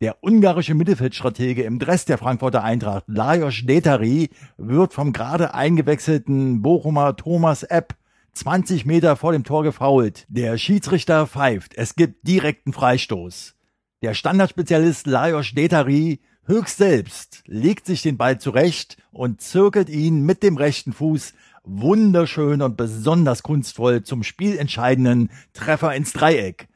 Der 0.00 0.16
ungarische 0.20 0.74
Mittelfeldstratege 0.74 1.62
im 1.62 1.78
Dress 1.78 2.06
der 2.06 2.18
Frankfurter 2.18 2.64
Eintracht, 2.64 3.04
Lajos 3.06 3.62
Detari, 3.62 4.30
wird 4.56 4.94
vom 4.94 5.12
gerade 5.12 5.54
eingewechselten 5.54 6.60
Bochumer 6.60 7.14
Thomas 7.14 7.62
Epp 7.62 7.94
20 8.32 8.84
Meter 8.84 9.14
vor 9.14 9.30
dem 9.30 9.44
Tor 9.44 9.62
gefault. 9.62 10.26
Der 10.28 10.58
Schiedsrichter 10.58 11.28
pfeift. 11.28 11.76
Es 11.76 11.94
gibt 11.94 12.26
direkten 12.26 12.72
Freistoß. 12.72 13.54
Der 14.02 14.14
Standardspezialist 14.14 15.06
Lajos 15.06 15.52
Detari 15.52 16.18
höchst 16.46 16.78
selbst 16.78 17.44
legt 17.46 17.86
sich 17.86 18.02
den 18.02 18.16
Ball 18.16 18.40
zurecht 18.40 18.96
und 19.12 19.40
zirkelt 19.40 19.88
ihn 19.88 20.26
mit 20.26 20.42
dem 20.42 20.56
rechten 20.56 20.92
Fuß 20.92 21.32
wunderschön 21.64 22.62
und 22.62 22.76
besonders 22.76 23.42
kunstvoll 23.42 24.02
zum 24.02 24.22
spielentscheidenden 24.22 25.30
Treffer 25.52 25.94
ins 25.94 26.12
Dreieck. 26.12 26.68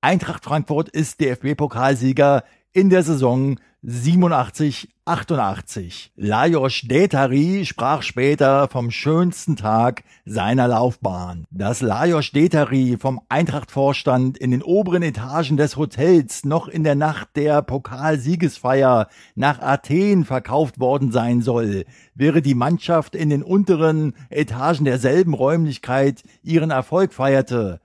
Eintracht 0.00 0.44
Frankfurt 0.44 0.88
ist 0.88 1.20
DFB-Pokalsieger 1.20 2.44
in 2.72 2.88
der 2.88 3.02
Saison 3.02 3.58
87, 3.82 4.90
88. 5.04 6.12
Lajos 6.14 6.82
Detari 6.84 7.64
sprach 7.64 8.02
später 8.02 8.68
vom 8.68 8.92
schönsten 8.92 9.56
Tag 9.56 10.04
seiner 10.24 10.68
Laufbahn. 10.68 11.46
Dass 11.50 11.80
Lajos 11.80 12.30
Detari 12.30 12.96
vom 13.00 13.20
Eintracht-Vorstand 13.28 14.38
in 14.38 14.52
den 14.52 14.62
oberen 14.62 15.02
Etagen 15.02 15.56
des 15.56 15.76
Hotels 15.76 16.44
noch 16.44 16.68
in 16.68 16.84
der 16.84 16.94
Nacht 16.94 17.30
der 17.34 17.62
Pokalsiegesfeier 17.62 19.08
nach 19.34 19.60
Athen 19.60 20.24
verkauft 20.24 20.78
worden 20.78 21.10
sein 21.10 21.42
soll, 21.42 21.86
wäre 22.14 22.42
die 22.42 22.54
Mannschaft 22.54 23.16
in 23.16 23.30
den 23.30 23.42
unteren 23.42 24.14
Etagen 24.28 24.84
derselben 24.84 25.34
Räumlichkeit 25.34 26.22
ihren 26.44 26.70
Erfolg 26.70 27.14
feierte. 27.14 27.80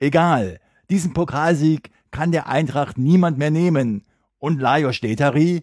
Egal, 0.00 0.58
diesen 0.90 1.12
Pokalsieg 1.12 1.90
kann 2.10 2.32
der 2.32 2.48
Eintracht 2.48 2.98
niemand 2.98 3.38
mehr 3.38 3.52
nehmen 3.52 4.04
und 4.44 4.60
Lajos 4.60 5.00
Detari, 5.00 5.62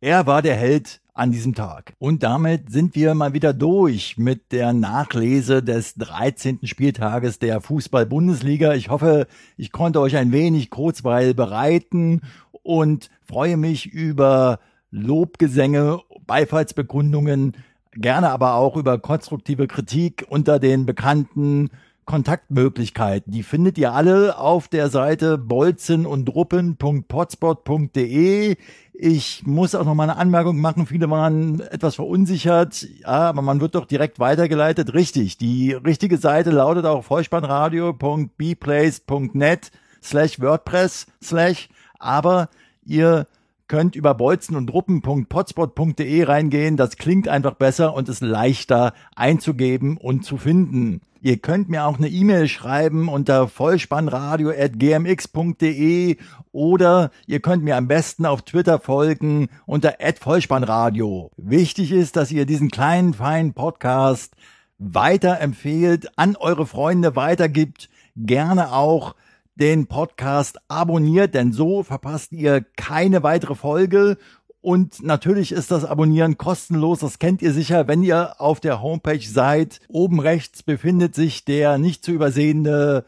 er 0.00 0.26
war 0.26 0.40
der 0.40 0.56
Held 0.56 1.02
an 1.12 1.32
diesem 1.32 1.54
Tag. 1.54 1.92
Und 1.98 2.22
damit 2.22 2.72
sind 2.72 2.94
wir 2.94 3.14
mal 3.14 3.34
wieder 3.34 3.52
durch 3.52 4.16
mit 4.16 4.52
der 4.52 4.72
Nachlese 4.72 5.62
des 5.62 5.96
13. 5.96 6.60
Spieltages 6.62 7.40
der 7.40 7.60
Fußball-Bundesliga. 7.60 8.72
Ich 8.72 8.88
hoffe, 8.88 9.26
ich 9.58 9.70
konnte 9.70 10.00
euch 10.00 10.16
ein 10.16 10.32
wenig 10.32 10.70
Kurzweil 10.70 11.34
bereiten 11.34 12.22
und 12.62 13.10
freue 13.20 13.58
mich 13.58 13.92
über 13.92 14.60
Lobgesänge, 14.90 16.00
Beifallsbekundungen, 16.26 17.52
gerne 17.92 18.30
aber 18.30 18.54
auch 18.54 18.78
über 18.78 18.98
konstruktive 18.98 19.66
Kritik 19.66 20.24
unter 20.30 20.58
den 20.58 20.86
bekannten 20.86 21.68
Kontaktmöglichkeiten. 22.04 23.32
Die 23.32 23.42
findet 23.42 23.76
ihr 23.78 23.92
alle 23.92 24.38
auf 24.38 24.68
der 24.68 24.88
Seite 24.88 25.36
bolzen 25.38 26.06
und 26.06 26.26
druppen.potspot.de. 26.26 28.56
Ich 28.92 29.42
muss 29.46 29.74
auch 29.74 29.84
noch 29.84 29.94
mal 29.94 30.04
eine 30.04 30.16
Anmerkung 30.16 30.60
machen. 30.60 30.86
Viele 30.86 31.10
waren 31.10 31.58
etwas 31.60 31.96
verunsichert. 31.96 32.86
Ja, 33.00 33.30
aber 33.30 33.42
man 33.42 33.60
wird 33.60 33.74
doch 33.74 33.84
direkt 33.86 34.18
weitergeleitet. 34.18 34.94
Richtig. 34.94 35.36
Die 35.38 35.72
richtige 35.72 36.18
Seite 36.18 36.50
lautet 36.50 36.84
auch 36.86 37.04
vollspannradio.bplace.net 37.04 39.70
slash 40.02 40.40
WordPress 40.40 41.06
slash. 41.22 41.68
Aber 41.98 42.48
ihr 42.84 43.26
könnt 43.68 43.94
über 43.96 44.14
bolzen 44.14 44.56
und 44.56 44.66
druppen.potspot.de 44.66 46.24
reingehen. 46.24 46.76
Das 46.76 46.96
klingt 46.96 47.28
einfach 47.28 47.54
besser 47.54 47.94
und 47.94 48.08
ist 48.08 48.20
leichter 48.20 48.92
einzugeben 49.16 49.96
und 49.96 50.24
zu 50.24 50.36
finden. 50.36 51.00
Ihr 51.24 51.36
könnt 51.36 51.68
mir 51.68 51.86
auch 51.86 51.98
eine 51.98 52.08
E-Mail 52.08 52.48
schreiben 52.48 53.08
unter 53.08 53.46
vollspannradio.gmx.de 53.46 56.16
oder 56.50 57.12
ihr 57.28 57.38
könnt 57.38 57.62
mir 57.62 57.76
am 57.76 57.86
besten 57.86 58.26
auf 58.26 58.42
Twitter 58.42 58.80
folgen 58.80 59.48
unter 59.64 59.94
@vollspannradio. 60.18 61.30
Wichtig 61.36 61.92
ist, 61.92 62.16
dass 62.16 62.32
ihr 62.32 62.44
diesen 62.44 62.72
kleinen 62.72 63.14
feinen 63.14 63.54
Podcast 63.54 64.34
weiterempfehlt, 64.78 66.18
an 66.18 66.34
eure 66.34 66.66
Freunde 66.66 67.14
weitergibt, 67.14 67.88
gerne 68.16 68.72
auch 68.72 69.14
den 69.54 69.86
Podcast 69.86 70.58
abonniert, 70.66 71.34
denn 71.34 71.52
so 71.52 71.84
verpasst 71.84 72.32
ihr 72.32 72.64
keine 72.76 73.22
weitere 73.22 73.54
Folge 73.54 74.18
und 74.62 75.02
natürlich 75.02 75.50
ist 75.50 75.72
das 75.72 75.84
Abonnieren 75.84 76.38
kostenlos. 76.38 77.00
Das 77.00 77.18
kennt 77.18 77.42
ihr 77.42 77.52
sicher, 77.52 77.88
wenn 77.88 78.04
ihr 78.04 78.40
auf 78.40 78.60
der 78.60 78.80
Homepage 78.80 79.20
seid. 79.20 79.80
Oben 79.88 80.20
rechts 80.20 80.62
befindet 80.62 81.16
sich 81.16 81.44
der 81.44 81.78
nicht 81.78 82.04
zu 82.04 82.12
übersehende 82.12 83.04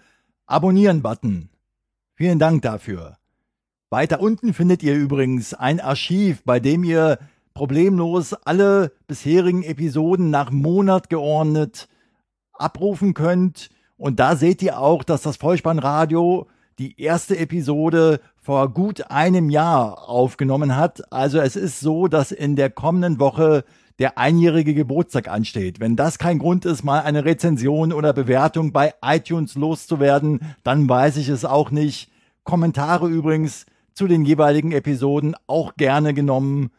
Abonnieren-Button. 0.46 1.48
Vielen 2.16 2.40
Dank 2.40 2.62
dafür. 2.62 3.18
Weiter 3.88 4.20
unten 4.20 4.52
findet 4.52 4.82
ihr 4.82 4.96
übrigens 4.96 5.54
ein 5.54 5.80
Archiv, 5.80 6.42
bei 6.44 6.58
dem 6.58 6.82
ihr 6.82 7.20
problemlos 7.54 8.34
alle 8.34 8.90
bisherigen 9.06 9.62
Episoden 9.62 10.30
nach 10.30 10.50
Monat 10.50 11.08
geordnet 11.08 11.88
abrufen 12.52 13.14
könnt. 13.14 13.70
Und 13.96 14.18
da 14.18 14.34
seht 14.34 14.60
ihr 14.60 14.80
auch, 14.80 15.04
dass 15.04 15.22
das 15.22 15.36
Vollspannradio 15.36 16.48
die 16.80 17.00
erste 17.00 17.38
Episode 17.38 18.20
vor 18.44 18.68
gut 18.68 19.10
einem 19.10 19.48
Jahr 19.48 20.06
aufgenommen 20.06 20.76
hat. 20.76 21.10
Also 21.10 21.38
es 21.38 21.56
ist 21.56 21.80
so, 21.80 22.08
dass 22.08 22.30
in 22.30 22.56
der 22.56 22.68
kommenden 22.68 23.18
Woche 23.18 23.64
der 23.98 24.18
einjährige 24.18 24.74
Geburtstag 24.74 25.28
ansteht. 25.28 25.80
Wenn 25.80 25.96
das 25.96 26.18
kein 26.18 26.38
Grund 26.38 26.66
ist, 26.66 26.84
mal 26.84 27.00
eine 27.00 27.24
Rezension 27.24 27.90
oder 27.90 28.12
Bewertung 28.12 28.70
bei 28.70 28.92
iTunes 29.02 29.54
loszuwerden, 29.54 30.40
dann 30.62 30.86
weiß 30.86 31.16
ich 31.16 31.30
es 31.30 31.46
auch 31.46 31.70
nicht. 31.70 32.10
Kommentare 32.42 33.08
übrigens 33.08 33.64
zu 33.94 34.06
den 34.08 34.26
jeweiligen 34.26 34.72
Episoden 34.72 35.34
auch 35.46 35.76
gerne 35.76 36.12
genommen 36.12 36.70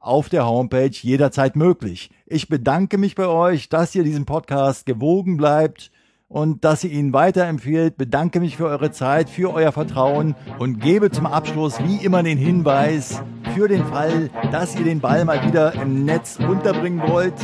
auf 0.00 0.28
der 0.28 0.46
Homepage 0.46 0.90
jederzeit 0.90 1.56
möglich. 1.56 2.10
Ich 2.26 2.48
bedanke 2.48 2.98
mich 2.98 3.14
bei 3.14 3.28
euch, 3.28 3.70
dass 3.70 3.94
ihr 3.94 4.04
diesem 4.04 4.26
Podcast 4.26 4.84
gewogen 4.84 5.38
bleibt 5.38 5.90
und 6.34 6.64
dass 6.64 6.82
ihr 6.82 6.90
ihn 6.90 7.12
weiterempfehlt. 7.12 7.96
Bedanke 7.96 8.40
mich 8.40 8.56
für 8.56 8.66
eure 8.66 8.90
Zeit, 8.90 9.30
für 9.30 9.54
euer 9.54 9.70
Vertrauen 9.70 10.34
und 10.58 10.80
gebe 10.80 11.12
zum 11.12 11.26
Abschluss 11.26 11.78
wie 11.84 12.04
immer 12.04 12.24
den 12.24 12.36
Hinweis 12.36 13.22
für 13.54 13.68
den 13.68 13.84
Fall, 13.86 14.30
dass 14.50 14.74
ihr 14.74 14.84
den 14.84 15.00
Ball 15.00 15.24
mal 15.24 15.46
wieder 15.46 15.72
im 15.74 16.04
Netz 16.04 16.38
unterbringen 16.40 17.00
wollt. 17.06 17.34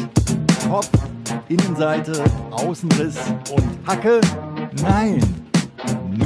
Kopf, 0.69 0.91
Innenseite, 1.49 2.25
Außenriss 2.51 3.17
und 3.55 3.65
Hacke. 3.87 4.21
Nein, 4.83 5.21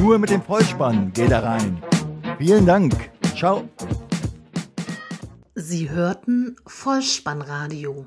nur 0.01 0.19
mit 0.19 0.31
dem 0.31 0.41
Vollspann 0.41 1.13
geht 1.13 1.33
er 1.33 1.45
rein. 1.45 1.83
Vielen 2.39 2.65
Dank. 2.65 2.95
Ciao. 3.37 3.65
Sie 5.55 5.91
hörten 5.91 6.57
Vollspannradio. 6.67 8.07